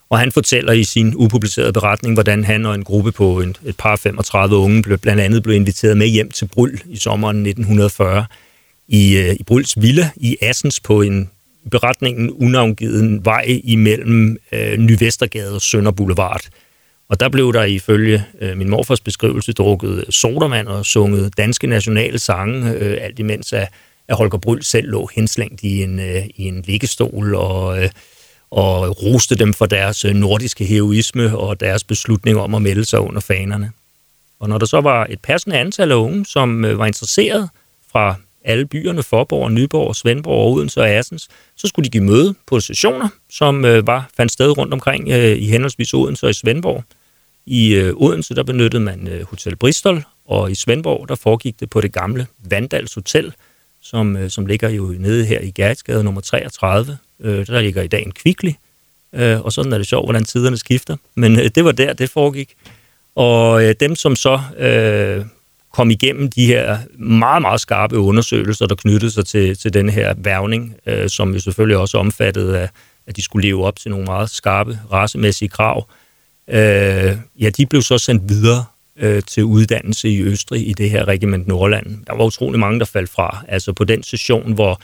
Og 0.10 0.20
han 0.20 0.32
fortæller 0.32 0.72
i 0.74 0.84
sin 0.84 1.14
upublicerede 1.16 1.74
beretning, 1.74 2.14
hvordan 2.14 2.44
han 2.44 2.66
og 2.66 2.76
en 2.76 2.84
gruppe 2.84 3.12
på 3.12 3.42
en, 3.42 3.56
et 3.66 3.78
par 3.78 3.96
35 3.96 4.56
unge 4.56 4.82
blev, 4.82 4.98
blandt 4.98 5.22
andet 5.22 5.44
blev 5.44 5.56
inviteret 5.56 5.98
med 5.98 6.08
hjem 6.08 6.32
til 6.32 6.46
Bryl 6.48 6.80
i 6.86 6.98
sommeren 6.98 7.38
1940 7.38 8.26
i, 8.88 9.18
øh, 9.18 9.36
i 9.40 9.44
Bryls 9.44 9.82
Villa 9.82 10.10
i 10.16 10.38
Assens 10.42 10.80
på 10.80 11.02
en 11.02 11.30
beretningen 11.68 12.32
unavngivet 12.32 13.26
vej 13.26 13.62
imellem 13.64 14.38
øh, 14.52 14.78
Nyvestergade 14.78 15.56
og 15.56 15.62
Sønder 15.62 15.92
Boulevard. 15.92 16.42
Og 17.10 17.20
der 17.20 17.30
blev 17.30 17.54
der 17.54 17.64
ifølge 17.64 18.24
øh, 18.42 18.58
min 18.58 18.70
morfars 18.70 19.02
beskrivelse 19.02 19.54
drukket 19.54 20.06
sodavand 20.10 20.68
og 20.68 20.86
sunget 20.86 21.38
danske 21.38 21.68
nationale 21.68 22.20
sange, 22.20 22.72
øh, 22.72 22.98
alt 23.02 23.20
imens 23.20 23.54
at 23.54 23.70
at 24.08 24.18
Holger 24.18 24.38
Bryl 24.38 24.62
selv 24.62 24.90
lå 24.90 25.10
henslængt 25.16 25.64
i 25.64 25.84
en, 25.84 26.00
øh, 26.00 26.26
i 26.36 26.44
en 26.44 26.62
liggestol 26.62 27.36
og, 27.36 27.84
øh, 27.84 27.90
og 28.52 29.04
roste 29.04 29.36
dem 29.36 29.54
for 29.54 29.66
deres 29.66 30.06
øh, 30.06 30.14
nordiske 30.14 30.66
heroisme 30.66 31.38
og 31.38 31.60
deres 31.60 31.84
beslutning 31.84 32.38
om 32.38 32.56
at 32.56 32.62
melde 32.62 32.86
sig 32.86 33.00
under 33.00 33.22
fanerne. 33.22 33.72
Og 34.40 34.50
når 34.50 34.58
der 34.58 34.66
så 34.66 34.82
var 34.82 35.08
et 35.10 35.20
passende 35.20 35.58
antal 35.58 35.92
af 35.92 35.96
unge, 35.96 36.26
som 36.26 36.66
øh, 36.66 36.80
var 36.80 36.86
interesseret 36.86 37.50
fra 37.92 38.16
alle 38.48 38.66
byerne, 38.66 39.04
Forborg, 39.04 39.52
Nyborg, 39.52 39.96
Svendborg, 39.96 40.54
Odense 40.54 40.82
og 40.82 40.90
Assens, 40.90 41.28
så 41.56 41.68
skulle 41.68 41.84
de 41.86 41.90
give 41.90 42.04
møde 42.04 42.36
på 42.48 42.60
sessioner, 42.60 43.10
som 43.30 43.66
øh, 43.66 43.88
var 43.88 44.10
fandt 44.18 44.32
sted 44.32 44.58
rundt 44.58 44.74
omkring 44.74 45.10
øh, 45.10 45.38
i 45.38 45.46
henholdsvis 45.46 45.94
Odense 45.94 46.26
og 46.26 46.30
i 46.30 46.34
Svendborg. 46.34 46.84
I 47.46 47.74
øh, 47.74 47.94
Odense 47.96 48.36
der 48.36 48.44
benyttede 48.44 48.84
man 48.84 49.08
øh, 49.08 49.26
Hotel 49.26 49.56
Bristol, 49.56 50.04
og 50.26 50.52
i 50.52 50.56
Svendborg 50.56 51.10
der 51.10 51.16
foregik 51.16 51.60
det 51.60 51.70
på 51.70 51.82
det 51.82 51.94
gamle 51.94 52.28
Vandals 52.50 52.94
Hotel, 52.94 53.34
som, 53.82 54.18
øh, 54.18 54.30
som 54.30 54.46
ligger 54.46 54.70
jo 54.70 54.96
nede 55.00 55.26
her 55.26 55.40
i 55.40 55.52
Gerritsgade 55.52 56.04
nummer 56.04 56.22
33. 56.22 56.98
Øh, 57.20 57.48
der 57.48 57.62
ligger 57.62 57.82
i 57.82 57.88
dag 57.88 58.02
en 58.06 58.12
kvikli, 58.12 58.56
øh, 59.14 59.42
og 59.42 59.54
sådan 59.54 59.74
er 59.74 59.78
det 59.78 59.88
sjovt, 59.88 60.06
hvordan 60.06 60.24
tiderne 60.24 60.58
skifter. 60.58 60.98
Men 61.16 61.40
øh, 61.40 61.50
det 61.56 61.66
var 61.66 61.72
der, 61.72 61.94
det 61.94 62.10
foregik. 62.10 62.56
Og 63.16 63.64
øh, 63.64 63.76
dem, 63.80 63.96
som 63.96 64.16
så 64.16 64.40
øh, 64.58 65.26
kom 65.78 65.92
igennem 65.92 66.30
de 66.30 66.46
her 66.46 66.78
meget, 67.00 67.42
meget 67.42 67.62
skarpe 67.62 68.00
undersøgelser, 68.00 68.66
der 68.66 68.76
knyttede 68.76 69.12
sig 69.12 69.26
til, 69.26 69.58
til 69.58 69.74
den 69.74 69.90
her 69.90 70.14
værvning, 70.18 70.76
øh, 70.86 71.10
som 71.10 71.34
jo 71.34 71.40
selvfølgelig 71.40 71.78
også 71.78 71.98
omfattede, 71.98 72.60
af, 72.60 72.70
at 73.08 73.16
de 73.16 73.22
skulle 73.22 73.48
leve 73.48 73.66
op 73.66 73.80
til 73.80 73.92
nogle 73.92 74.06
meget 74.06 74.30
skarpe 74.30 74.80
racemæssige 74.92 75.50
krav, 75.50 75.90
øh, 76.48 77.18
ja, 77.40 77.50
de 77.58 77.66
blev 77.66 77.82
så 77.82 77.98
sendt 77.98 78.30
videre 78.30 78.66
øh, 79.00 79.24
til 79.28 79.44
uddannelse 79.44 80.10
i 80.10 80.22
Østrig 80.22 80.70
i 80.70 80.74
det 80.74 80.90
her 80.90 81.08
regiment 81.08 81.48
Nordland. 81.48 82.06
Der 82.08 82.16
var 82.16 82.26
utrolig 82.26 82.60
mange, 82.60 82.80
der 82.80 82.86
faldt 82.86 83.10
fra. 83.10 83.46
Altså 83.48 83.74
på 83.74 83.84
den 83.84 84.04
session, 84.04 84.54
hvor 84.54 84.82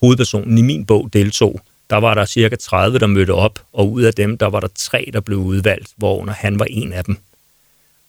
hovedpersonen 0.00 0.58
i 0.58 0.62
min 0.62 0.86
bog 0.86 1.10
deltog, 1.12 1.60
der 1.90 1.96
var 1.96 2.14
der 2.14 2.24
cirka 2.24 2.56
30, 2.56 2.98
der 2.98 3.06
mødte 3.06 3.34
op, 3.34 3.58
og 3.72 3.92
ud 3.92 4.02
af 4.02 4.14
dem, 4.14 4.38
der 4.38 4.46
var 4.46 4.60
der 4.60 4.68
tre, 4.74 5.10
der 5.12 5.20
blev 5.20 5.38
udvalgt, 5.38 5.88
hvorunder 5.96 6.34
han 6.34 6.58
var 6.58 6.66
en 6.70 6.92
af 6.92 7.04
dem. 7.04 7.18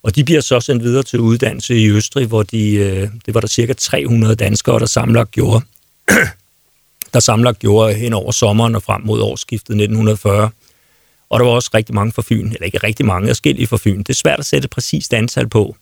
Og 0.06 0.16
de 0.16 0.24
bliver 0.24 0.40
så 0.40 0.60
sendt 0.60 0.82
videre 0.82 1.02
til 1.02 1.20
uddannelse 1.20 1.78
i 1.78 1.90
Østrig, 1.90 2.26
hvor 2.26 2.42
de, 2.42 2.74
øh, 2.74 3.08
det 3.26 3.34
var 3.34 3.40
der 3.40 3.48
cirka 3.48 3.72
300 3.72 4.34
danskere, 4.34 4.78
der 4.78 4.86
samlet 4.86 5.30
gjorde, 5.30 5.64
der 7.14 7.20
samlet 7.20 7.58
gjorde 7.58 7.94
hen 7.94 8.12
over 8.12 8.32
sommeren 8.32 8.74
og 8.74 8.82
frem 8.82 9.02
mod 9.04 9.20
årsskiftet 9.20 9.70
1940. 9.70 10.50
Og 11.30 11.40
der 11.40 11.46
var 11.46 11.52
også 11.52 11.70
rigtig 11.74 11.94
mange 11.94 12.12
fra 12.12 12.22
Fyn, 12.28 12.46
eller 12.46 12.64
ikke 12.64 12.78
rigtig 12.78 13.06
mange, 13.06 13.28
forskellige 13.28 13.66
fra 13.66 13.76
Fyn. 13.80 13.98
Det 13.98 14.08
er 14.08 14.14
svært 14.14 14.38
at 14.38 14.46
sætte 14.46 14.68
præcist 14.68 15.14
antal 15.14 15.48
på. 15.48 15.76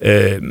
Øh, 0.00 0.42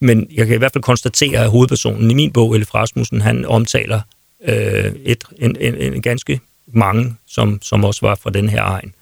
men 0.00 0.26
jeg 0.34 0.46
kan 0.46 0.54
i 0.54 0.58
hvert 0.58 0.72
fald 0.72 0.84
konstatere, 0.84 1.44
at 1.44 1.50
hovedpersonen 1.50 2.10
i 2.10 2.14
min 2.14 2.32
bog, 2.32 2.54
Elif 2.54 2.74
Rasmussen, 2.74 3.20
han 3.20 3.44
omtaler 3.44 4.00
øh, 4.44 4.92
et, 5.04 5.24
en, 5.38 5.56
en, 5.60 5.74
en 5.74 6.02
ganske 6.02 6.40
mange, 6.66 7.16
som, 7.26 7.62
som 7.62 7.84
også 7.84 8.06
var 8.06 8.14
fra 8.14 8.30
den 8.30 8.48
her 8.48 8.62
egen. 8.62 8.94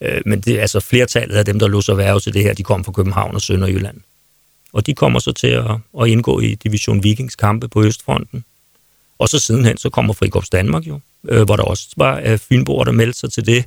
Øh, 0.00 0.22
men 0.26 0.40
det, 0.40 0.58
altså 0.58 0.80
flertallet 0.80 1.36
af 1.36 1.44
dem, 1.44 1.58
der 1.58 1.68
lå 1.68 1.80
sig 1.80 1.96
værve 1.96 2.20
til 2.20 2.34
det 2.34 2.42
her, 2.42 2.54
de 2.54 2.62
kom 2.62 2.84
fra 2.84 2.92
København 2.92 3.34
og 3.34 3.42
Sønderjylland. 3.42 4.00
Og 4.72 4.86
de 4.86 4.94
kommer 4.94 5.18
så 5.18 5.32
til 5.32 5.46
at, 5.46 5.70
at 6.00 6.08
indgå 6.08 6.40
i 6.40 6.54
Division 6.54 7.02
Vikings 7.02 7.36
kampe 7.36 7.68
på 7.68 7.84
Østfronten. 7.84 8.44
Og 9.18 9.28
så 9.28 9.38
sidenhen, 9.38 9.76
så 9.76 9.90
kommer 9.90 10.14
Frikorps 10.14 10.50
Danmark 10.50 10.86
jo, 10.86 11.00
øh, 11.28 11.42
hvor 11.42 11.56
der 11.56 11.62
også 11.62 11.88
var 11.96 12.20
øh, 12.24 12.38
fynboer, 12.38 12.84
der 12.84 12.92
meldte 12.92 13.18
sig 13.18 13.32
til 13.32 13.46
det. 13.46 13.64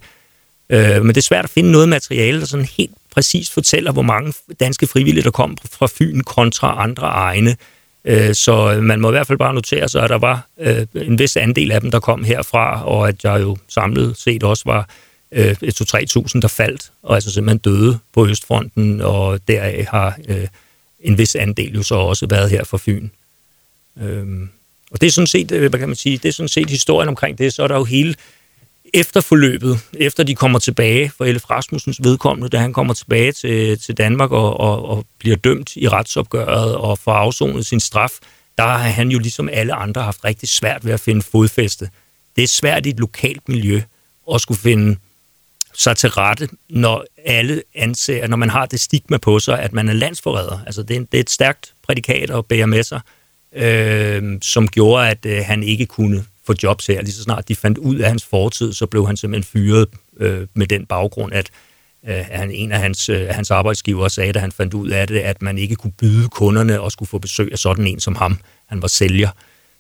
Øh, 0.70 1.06
men 1.06 1.08
det 1.08 1.18
er 1.18 1.22
svært 1.22 1.46
at 1.46 1.50
finde 1.50 1.72
noget 1.72 1.90
materiale, 1.90 2.40
der 2.40 2.46
sådan 2.46 2.70
helt 2.78 2.92
præcis 3.14 3.50
fortæller, 3.50 3.92
hvor 3.92 4.02
mange 4.02 4.34
danske 4.60 4.88
frivillige, 4.88 5.24
der 5.24 5.32
kom 5.32 5.58
fra 5.72 5.88
Fyn 5.88 6.22
kontra 6.22 6.84
andre 6.84 7.08
egne. 7.08 7.58
Øh, 8.06 8.36
så 8.36 8.80
man 8.82 9.02
må 9.02 9.10
i 9.10 9.12
hvert 9.12 9.28
fald 9.28 9.38
bare 9.38 9.54
notere 9.54 9.90
sig, 9.90 10.04
at 10.04 10.10
der 10.10 10.18
var 10.18 10.48
øh, 10.60 10.86
en 10.96 11.20
vis 11.20 11.38
andel 11.38 11.72
af 11.72 11.82
dem, 11.82 11.92
der 11.92 12.00
kom 12.00 12.24
herfra, 12.24 12.86
og 12.86 13.08
at 13.08 13.24
jeg 13.24 13.42
jo 13.42 13.58
samlet 13.68 14.18
set 14.18 14.44
også 14.44 14.64
var 14.66 14.90
øh, 15.32 15.56
2-3.000, 15.64 16.40
der 16.42 16.48
faldt, 16.48 16.92
og 17.04 17.16
altså 17.16 17.32
simpelthen 17.32 17.58
døde 17.58 18.00
på 18.14 18.28
Østfronten, 18.28 19.02
og 19.02 19.48
deraf 19.48 19.86
har 19.86 20.20
øh, 20.28 20.48
en 21.00 21.18
vis 21.18 21.36
andel 21.36 21.76
jo 21.76 21.84
så 21.84 21.96
også 21.96 22.28
været 22.30 22.50
her 22.50 22.64
for 22.64 22.78
Fyn. 22.78 23.10
Øhm, 24.02 24.50
og 24.92 25.02
det 25.02 25.08
er 25.08 25.12
sådan 25.12 25.28
set, 25.28 25.52
øh, 25.52 25.70
hvad 25.70 25.80
kan 25.80 25.90
man 25.90 25.96
sige, 25.96 26.18
det 26.18 26.30
er 26.30 26.34
sådan 26.34 26.50
set 26.50 26.70
historien 26.70 27.10
omkring 27.10 27.38
det, 27.38 27.54
så 27.54 27.64
er 27.64 27.68
der 27.68 27.76
jo 27.76 27.84
hele 27.84 28.16
efterforløbet, 28.94 29.80
efter 29.94 30.24
de 30.24 30.36
kommer 30.36 30.60
tilbage, 30.60 31.12
for 31.18 31.26
Elle 31.26 31.40
Rasmussens 31.50 32.00
vedkommende, 32.04 32.50
da 32.50 32.58
han 32.58 32.74
kommer 32.74 32.94
tilbage 32.94 33.32
til, 33.32 33.80
til 33.80 33.98
Danmark 33.98 34.32
og, 34.32 34.60
og, 34.60 34.86
og 34.86 35.06
bliver 35.20 35.36
dømt 35.36 35.76
i 35.76 35.88
retsopgøret 35.88 36.76
og 36.76 37.00
får 37.00 37.14
afsonet 37.14 37.66
sin 37.66 37.80
straf, 37.80 38.12
der 38.58 38.64
har 38.64 38.78
han 38.78 39.10
jo 39.10 39.20
ligesom 39.20 39.50
alle 39.50 39.74
andre 39.74 40.02
haft 40.02 40.26
rigtig 40.26 40.50
svært 40.50 40.86
ved 40.86 40.94
at 40.94 41.00
finde 41.00 41.22
fodfæste. 41.22 41.90
Det 42.36 42.44
er 42.44 42.48
svært 42.48 42.86
i 42.86 42.90
et 42.90 43.00
lokalt 43.00 43.50
miljø 43.50 43.82
at 44.34 44.42
skulle 44.42 44.60
finde 44.60 44.96
sig 45.74 45.98
til 45.98 46.10
rette, 46.10 46.48
når 46.70 47.06
alle 47.26 47.64
anser, 47.76 48.28
når 48.28 48.38
man 48.38 48.50
har 48.50 48.66
det 48.66 48.80
stigma 48.80 49.18
på 49.18 49.40
sig, 49.40 49.60
at 49.60 49.74
man 49.74 49.90
er 49.90 49.94
landsforræder. 49.94 50.60
Altså 50.66 50.84
det 50.84 50.98
er, 50.98 51.00
det 51.00 51.18
er 51.18 51.22
et 51.22 51.30
stærkt 51.30 51.74
prædikat 51.84 52.30
at 52.30 52.46
bære 52.46 52.68
med 52.68 52.84
sig, 52.84 53.02
øh, 53.56 54.38
som 54.42 54.68
gjorde, 54.68 55.10
at 55.10 55.26
øh, 55.26 55.42
han 55.46 55.64
ikke 55.64 55.86
kunne 55.86 56.26
få 56.48 56.54
jobs 56.64 56.88
her. 56.88 57.02
Lige 57.02 57.14
så 57.14 57.24
snart 57.24 57.48
de 57.48 57.56
fandt 57.56 57.78
ud 57.78 57.96
af 57.96 58.10
hans 58.10 58.26
fortid, 58.26 58.74
så 58.74 58.86
blev 58.86 59.08
han 59.08 59.18
simpelthen 59.18 59.52
fyret 59.52 59.88
øh, 60.20 60.48
med 60.54 60.68
den 60.68 60.86
baggrund, 60.86 61.34
at 61.34 61.50
øh, 62.08 62.26
han, 62.32 62.52
en 62.52 62.72
af 62.72 62.80
hans, 62.80 63.10
øh, 63.10 63.28
hans 63.28 63.52
arbejdsgivere 63.52 64.10
sagde, 64.10 64.34
da 64.34 64.40
han 64.40 64.52
fandt 64.52 64.74
ud 64.74 64.90
af 64.90 65.08
det, 65.08 65.20
at 65.20 65.42
man 65.42 65.58
ikke 65.58 65.76
kunne 65.76 65.94
byde 66.00 66.30
kunderne 66.30 66.82
og 66.82 66.92
skulle 66.92 67.10
få 67.10 67.18
besøg 67.18 67.50
af 67.52 67.58
sådan 67.58 67.88
en 67.88 68.00
som 68.00 68.16
ham. 68.16 68.40
Han 68.68 68.82
var 68.82 68.88
sælger. 68.88 69.30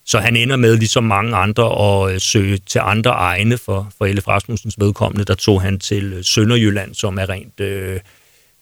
Så 0.09 0.19
han 0.19 0.35
ender 0.35 0.55
med, 0.55 0.77
ligesom 0.77 1.03
mange 1.03 1.35
andre, 1.35 1.63
at 1.63 2.13
øh, 2.13 2.19
søge 2.19 2.57
til 2.57 2.79
andre 2.83 3.11
egne 3.11 3.57
for, 3.57 3.91
for 3.97 4.05
Elle 4.05 4.21
Rasmussens 4.21 4.75
vedkommende. 4.79 5.25
Der 5.25 5.35
tog 5.35 5.61
han 5.61 5.79
til 5.79 6.13
øh, 6.13 6.23
Sønderjylland, 6.23 6.95
som 6.95 7.17
er 7.17 7.29
rent 7.29 7.59
øh, 7.59 7.99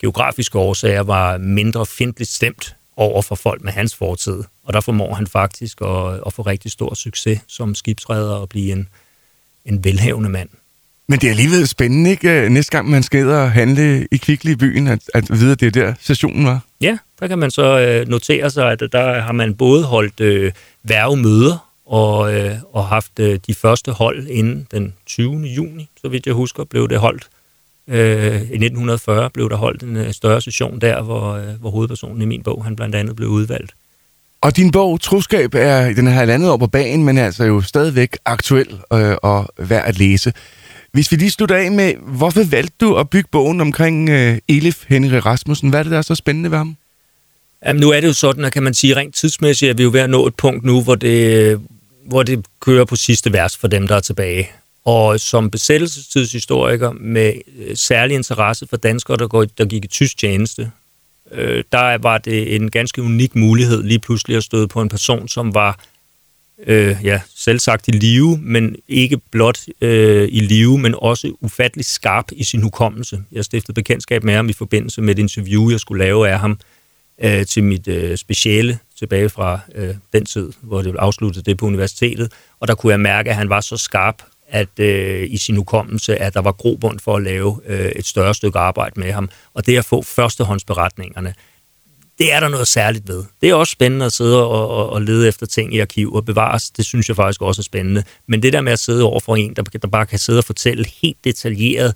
geografiske 0.02 0.58
årsager 0.58 1.04
var 1.04 1.38
mindre 1.38 1.86
fjendtligt 1.86 2.30
stemt 2.30 2.76
over 2.96 3.22
for 3.22 3.36
folk 3.36 3.64
med 3.64 3.72
hans 3.72 3.96
fortid. 3.96 4.44
Og 4.64 4.74
der 4.74 4.82
formår 4.82 5.14
han 5.14 5.28
faktisk 5.28 5.82
at, 5.82 6.22
at 6.26 6.34
få 6.34 6.42
rigtig 6.42 6.72
stor 6.72 6.94
succes 6.94 7.40
som 7.48 7.76
skibsredder 7.76 8.36
og 8.36 8.50
blive 8.50 8.72
en, 8.72 8.90
en 9.66 9.84
velhavende 9.84 10.30
mand. 10.30 10.50
Men 11.10 11.20
det 11.20 11.28
er 11.28 11.32
alligevel 11.32 11.68
spændende, 11.68 12.10
ikke? 12.10 12.50
Næste 12.50 12.72
gang 12.72 12.90
man 12.90 13.04
skal 13.04 13.30
og 13.30 13.52
handle 13.52 14.08
i 14.12 14.18
Kvickly 14.18 14.52
i 14.52 14.56
byen, 14.56 14.88
at, 14.88 15.00
at 15.14 15.32
vide, 15.32 15.52
at 15.52 15.60
det 15.60 15.68
er 15.68 15.72
der 15.72 15.94
sessionen 16.00 16.46
var. 16.46 16.60
Ja, 16.82 16.98
der 17.20 17.28
kan 17.28 17.40
man 17.40 17.52
så 17.52 17.80
øh, 17.80 18.08
notere 18.08 18.50
sig, 18.50 18.72
at 18.72 18.80
der 18.92 19.22
har 19.22 19.32
man 19.32 19.56
både 19.56 19.84
holdt 19.84 20.20
øh, 20.20 20.52
værvemøder 20.84 21.68
og, 21.86 22.34
øh, 22.34 22.56
og 22.74 22.86
haft 22.86 23.20
øh, 23.20 23.40
de 23.48 23.54
første 23.54 23.92
hold 23.92 24.28
inden 24.28 24.68
den 24.72 24.94
20. 25.06 25.42
juni, 25.42 25.90
så 26.02 26.10
vidt 26.10 26.26
jeg 26.26 26.34
husker, 26.34 26.64
blev 26.64 26.90
det 26.90 26.98
holdt. 26.98 27.28
Øh, 27.88 28.36
I 28.36 28.38
1940 28.38 29.30
blev 29.30 29.50
der 29.50 29.56
holdt 29.56 29.84
en 29.84 29.96
øh, 29.96 30.14
større 30.14 30.42
session 30.42 30.82
der, 30.82 31.02
hvor, 31.02 31.34
øh, 31.34 31.48
hvor 31.60 31.70
hovedpersonen 31.70 32.22
i 32.22 32.26
min 32.26 32.44
bog, 32.44 32.64
han 32.64 32.76
blandt 32.76 32.96
andet 32.96 33.16
blev 33.16 33.30
udvalgt. 33.30 33.74
Og 34.42 34.58
din 34.58 34.72
bog, 34.72 35.02
Troskab, 35.02 35.54
er 35.54 35.94
den 35.94 36.08
her 36.08 36.26
landet 36.26 36.50
år 36.50 36.58
på 36.58 36.68
banen, 36.68 37.06
men 37.06 37.18
er 37.18 37.26
altså 37.26 37.44
jo 37.44 37.62
stadigvæk 37.62 38.18
aktuel 38.26 38.80
øh, 38.94 39.16
og 39.24 39.50
værd 39.58 39.84
at 39.86 39.98
læse. 39.98 40.34
Hvis 40.92 41.12
vi 41.12 41.16
lige 41.16 41.32
slutter 41.32 41.56
af 41.56 41.72
med, 41.72 41.94
hvorfor 42.02 42.44
valgte 42.44 42.76
du 42.82 42.96
at 42.96 43.10
bygge 43.10 43.30
bogen 43.32 43.62
omkring 43.62 44.10
øh, 44.10 44.38
Elif 44.48 44.84
Henrik 44.88 45.26
Rasmussen? 45.26 45.70
Hvad 45.70 45.80
er 45.80 45.84
det, 45.84 45.92
der 45.92 45.98
er 45.98 46.02
så 46.02 46.16
spændende 46.16 46.52
ved 46.52 46.58
ham? 46.58 46.78
Jamen, 47.66 47.80
nu 47.80 47.90
er 47.90 48.02
det 48.02 48.08
jo 48.08 48.14
sådan, 48.14 48.46
at 48.46 48.54
kan 48.54 48.64
man 48.64 48.74
sige 48.74 48.96
rent 48.96 49.16
tidsmæssigt, 49.16 49.70
at 49.70 49.78
vi 49.78 49.84
er 49.84 49.86
jo 49.86 49.92
ved 49.92 50.00
at 50.00 50.10
nå 50.10 50.28
et 50.28 50.36
punkt 50.36 50.66
nu, 50.66 50.82
hvor 50.82 50.96
det, 50.96 51.62
hvor 52.06 52.24
det 52.24 52.46
kører 52.60 52.86
på 52.86 52.96
sidste 52.96 53.34
vers 53.34 53.58
for 53.58 53.68
dem, 53.68 53.88
der 53.88 53.96
er 53.96 54.00
tilbage. 54.00 54.50
Og 54.86 55.20
som 55.20 55.52
besættelsestidshistoriker 55.52 56.92
med 56.92 57.34
øh, 57.58 57.78
særlig 57.78 58.16
interesse 58.16 58.68
for 58.70 58.78
danskere, 58.78 59.18
der, 59.18 59.28
går, 59.28 59.46
der 59.58 59.66
gik 59.66 59.86
i 59.86 59.88
tysk 59.88 60.18
tjeneste, 60.18 60.72
øh, 61.32 61.64
der 61.72 61.98
var 61.98 62.18
det 62.18 62.56
en 62.56 62.72
ganske 62.72 63.02
unik 63.02 63.36
mulighed 63.36 63.84
lige 63.84 64.00
pludselig 64.00 64.38
at 64.38 64.44
støde 64.44 64.68
på 64.68 64.82
en 64.82 64.90
person, 64.90 65.28
som 65.28 65.54
var 65.54 65.80
øh, 66.66 66.96
ja, 67.04 67.22
selv 67.36 67.60
sagt 67.60 67.88
i 67.88 67.92
live, 67.92 68.38
men 68.38 68.76
ikke 68.88 69.18
blot 69.32 69.60
øh, 69.82 70.30
i 70.32 70.40
live, 70.40 70.78
men 70.78 70.96
også 70.98 71.34
ufattelig 71.42 71.86
skarp 71.86 72.26
i 72.32 72.44
sin 72.44 72.62
hukommelse. 72.62 73.24
Jeg 73.32 73.46
stiftede 73.46 73.74
bekendtskab 73.74 74.24
med 74.24 74.34
ham 74.34 74.50
i 74.50 74.54
forbindelse 74.54 75.02
med 75.02 75.16
et 75.16 75.20
interview, 75.20 75.70
jeg 75.70 75.80
skulle 75.80 76.04
lave 76.04 76.30
af 76.30 76.40
ham 76.40 76.60
øh, 77.24 77.46
til 77.46 77.64
mit 77.64 77.88
øh, 77.88 78.18
speciale 78.18 78.80
tilbage 79.00 79.30
fra 79.30 79.60
øh, 79.76 79.96
den 80.14 80.26
tid, 80.26 80.52
hvor 80.62 80.82
det 80.82 80.96
afsluttede 81.00 81.46
det 81.46 81.58
på 81.58 81.66
universitetet. 81.66 82.32
Og 82.60 82.68
der 82.68 82.76
kunne 82.76 82.92
jeg 82.92 83.00
mærke, 83.00 83.30
at 83.30 83.36
han 83.36 83.50
var 83.50 83.62
så 83.62 83.78
skarp 83.78 84.24
at 84.50 84.80
øh, 84.80 85.28
i 85.30 85.38
sin 85.38 85.56
hukommelse, 85.56 86.16
at 86.18 86.34
der 86.34 86.42
var 86.42 86.52
grobund 86.52 87.00
for 87.00 87.16
at 87.16 87.24
lave 87.24 87.60
øh, 87.66 87.92
et 87.96 88.06
større 88.06 88.36
stykke 88.36 88.60
arbejde 88.60 89.00
med 89.00 89.12
ham. 89.12 89.30
Og 89.54 89.66
det 89.66 89.78
at 89.78 89.86
få 89.86 90.02
førstehåndsberetningerne, 90.02 91.34
det 92.18 92.34
er 92.34 92.40
der 92.40 92.48
noget 92.48 92.68
særligt 92.68 93.08
ved. 93.08 93.24
Det 93.42 93.50
er 93.50 93.54
også 93.54 93.72
spændende 93.72 94.06
at 94.06 94.14
sidde 94.14 94.44
og, 94.44 94.70
og, 94.70 94.90
og 94.90 95.02
lede 95.02 95.28
efter 95.28 95.46
ting 95.46 95.76
i 95.76 95.80
arkiv 95.80 96.14
og 96.14 96.26
bevares. 96.26 96.70
Det 96.70 96.86
synes 96.86 97.08
jeg 97.08 97.16
faktisk 97.16 97.42
også 97.42 97.62
er 97.62 97.64
spændende. 97.64 98.04
Men 98.28 98.44
det 98.44 98.54
der 98.54 98.62
med 98.62 98.72
at 98.72 98.80
sidde 98.80 99.04
over 99.04 99.20
for 99.20 99.36
en, 99.36 99.54
der, 99.54 99.62
der 99.62 99.88
bare 99.88 100.06
kan 100.06 100.20
sidde 100.20 100.40
og 100.40 100.44
fortælle 100.44 100.86
helt 101.02 101.18
detaljeret 101.24 101.96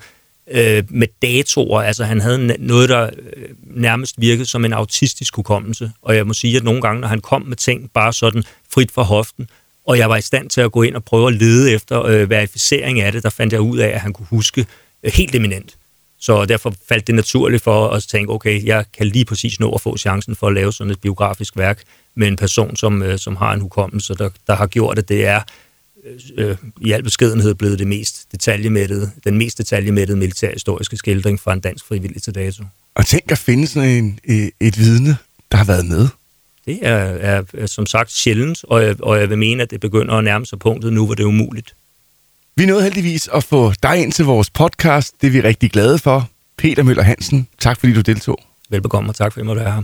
øh, 0.52 0.84
med 0.90 1.08
datoer, 1.22 1.82
altså 1.82 2.04
han 2.04 2.22
havde 2.22 2.58
noget, 2.60 2.90
der 2.90 3.04
øh, 3.04 3.50
nærmest 3.64 4.16
virkede 4.18 4.46
som 4.46 4.66
en 4.66 4.74
autistisk 4.74 5.36
hukommelse. 5.36 5.92
Og 6.02 6.16
jeg 6.16 6.28
må 6.28 6.34
sige, 6.34 6.58
at 6.58 6.64
nogle 6.64 6.82
gange, 6.82 7.02
når 7.02 7.08
han 7.08 7.22
kom 7.22 7.42
med 7.42 7.58
ting 7.58 7.92
bare 7.94 8.14
sådan 8.14 8.44
frit 8.74 8.92
fra 8.92 9.04
hoften, 9.04 9.50
og 9.88 9.98
jeg 9.98 10.10
var 10.10 10.18
i 10.18 10.22
stand 10.22 10.50
til 10.50 10.62
at 10.62 10.72
gå 10.72 10.82
ind 10.82 10.96
og 10.96 11.04
prøve 11.04 11.28
at 11.28 11.34
lede 11.34 11.72
efter 11.72 12.06
øh, 12.06 12.30
verificering 12.30 13.02
af 13.02 13.12
det. 13.12 13.24
Der 13.24 13.30
fandt 13.30 13.54
jeg 13.54 13.62
ud 13.62 13.78
af, 13.78 13.88
at 13.88 14.00
han 14.00 14.14
kunne 14.14 14.28
huske 14.30 14.66
øh, 15.04 15.12
helt 15.14 15.36
eminent. 15.36 15.78
Så 16.22 16.46
derfor 16.46 16.74
faldt 16.90 17.08
det 17.08 17.16
naturligt 17.16 17.64
for 17.64 17.88
os 17.88 18.04
at 18.04 18.10
tænke, 18.10 18.34
okay, 18.34 18.66
jeg 18.66 18.86
kan 18.98 19.08
lige 19.08 19.26
præcis 19.26 19.60
nå 19.60 19.72
at 19.72 19.82
få 19.82 19.98
chancen 19.98 20.36
for 20.36 20.48
at 20.48 20.54
lave 20.54 20.74
sådan 20.74 20.92
et 20.92 21.02
biografisk 21.02 21.58
værk 21.58 21.84
med 22.16 22.28
en 22.28 22.36
person, 22.36 22.76
som, 22.76 23.04
øh, 23.04 23.20
som 23.20 23.36
har 23.36 23.54
en 23.54 23.62
hukommelse, 23.62 24.16
der, 24.16 24.30
der 24.48 24.56
har 24.56 24.68
gjort, 24.68 24.98
at 24.98 25.10
det 25.10 25.26
er 25.26 25.42
øh, 26.38 26.58
i 26.82 26.92
al 26.92 27.04
beskedenhed 27.04 27.56
blevet 27.56 27.80
det 27.80 27.88
mest 27.88 28.32
detaljemættede, 28.32 29.12
den 29.24 29.38
mest 29.38 29.58
detaljemættede 29.58 30.18
militærhistoriske 30.18 30.98
skildring 30.98 31.40
fra 31.40 31.54
en 31.54 31.60
dansk 31.60 31.86
frivillig 31.86 32.22
til 32.24 32.36
dato. 32.36 32.64
Og 32.96 33.06
tænk 33.06 33.32
at 33.32 33.38
finde 33.38 33.68
sådan 33.68 33.90
en, 33.90 34.20
et, 34.24 34.52
et 34.60 34.80
vidne, 34.80 35.18
der 35.52 35.58
har 35.58 35.66
været 35.66 35.86
med. 35.86 36.08
Det 36.66 36.80
er, 36.82 36.96
er, 36.96 37.44
er 37.54 37.66
som 37.66 37.86
sagt 37.86 38.12
sjældent, 38.12 38.64
og 38.64 38.84
jeg, 38.84 39.04
og 39.04 39.20
jeg 39.20 39.30
vil 39.30 39.38
mene, 39.38 39.64
at 39.64 39.72
det 39.72 39.80
begynder 39.80 40.14
at 40.14 40.24
nærme 40.24 40.46
sig 40.46 40.60
punktet 40.60 40.94
nu, 40.94 41.06
hvor 41.06 41.16
det 41.16 41.24
er 41.24 41.28
umuligt. 41.28 41.76
Vi 42.62 42.66
nåede 42.66 42.84
heldigvis 42.84 43.30
at 43.34 43.44
få 43.44 43.74
dig 43.84 43.98
ind 43.98 44.12
til 44.12 44.26
vores 44.26 44.50
podcast. 44.50 45.22
Det 45.22 45.28
er 45.28 45.32
vi 45.32 45.42
rigtig 45.42 45.72
glade 45.72 46.00
for. 46.00 46.30
Peter 46.58 46.84
Møller 46.84 47.04
Hansen, 47.04 47.48
tak 47.60 47.80
fordi 47.80 47.94
du 47.94 48.02
deltog. 48.02 48.38
Velbekomme, 48.70 49.12
og 49.12 49.16
tak 49.16 49.34
fordi 49.34 49.40
jeg 49.40 49.46
måtte 49.46 49.62
være 49.62 49.74
her. 49.74 49.84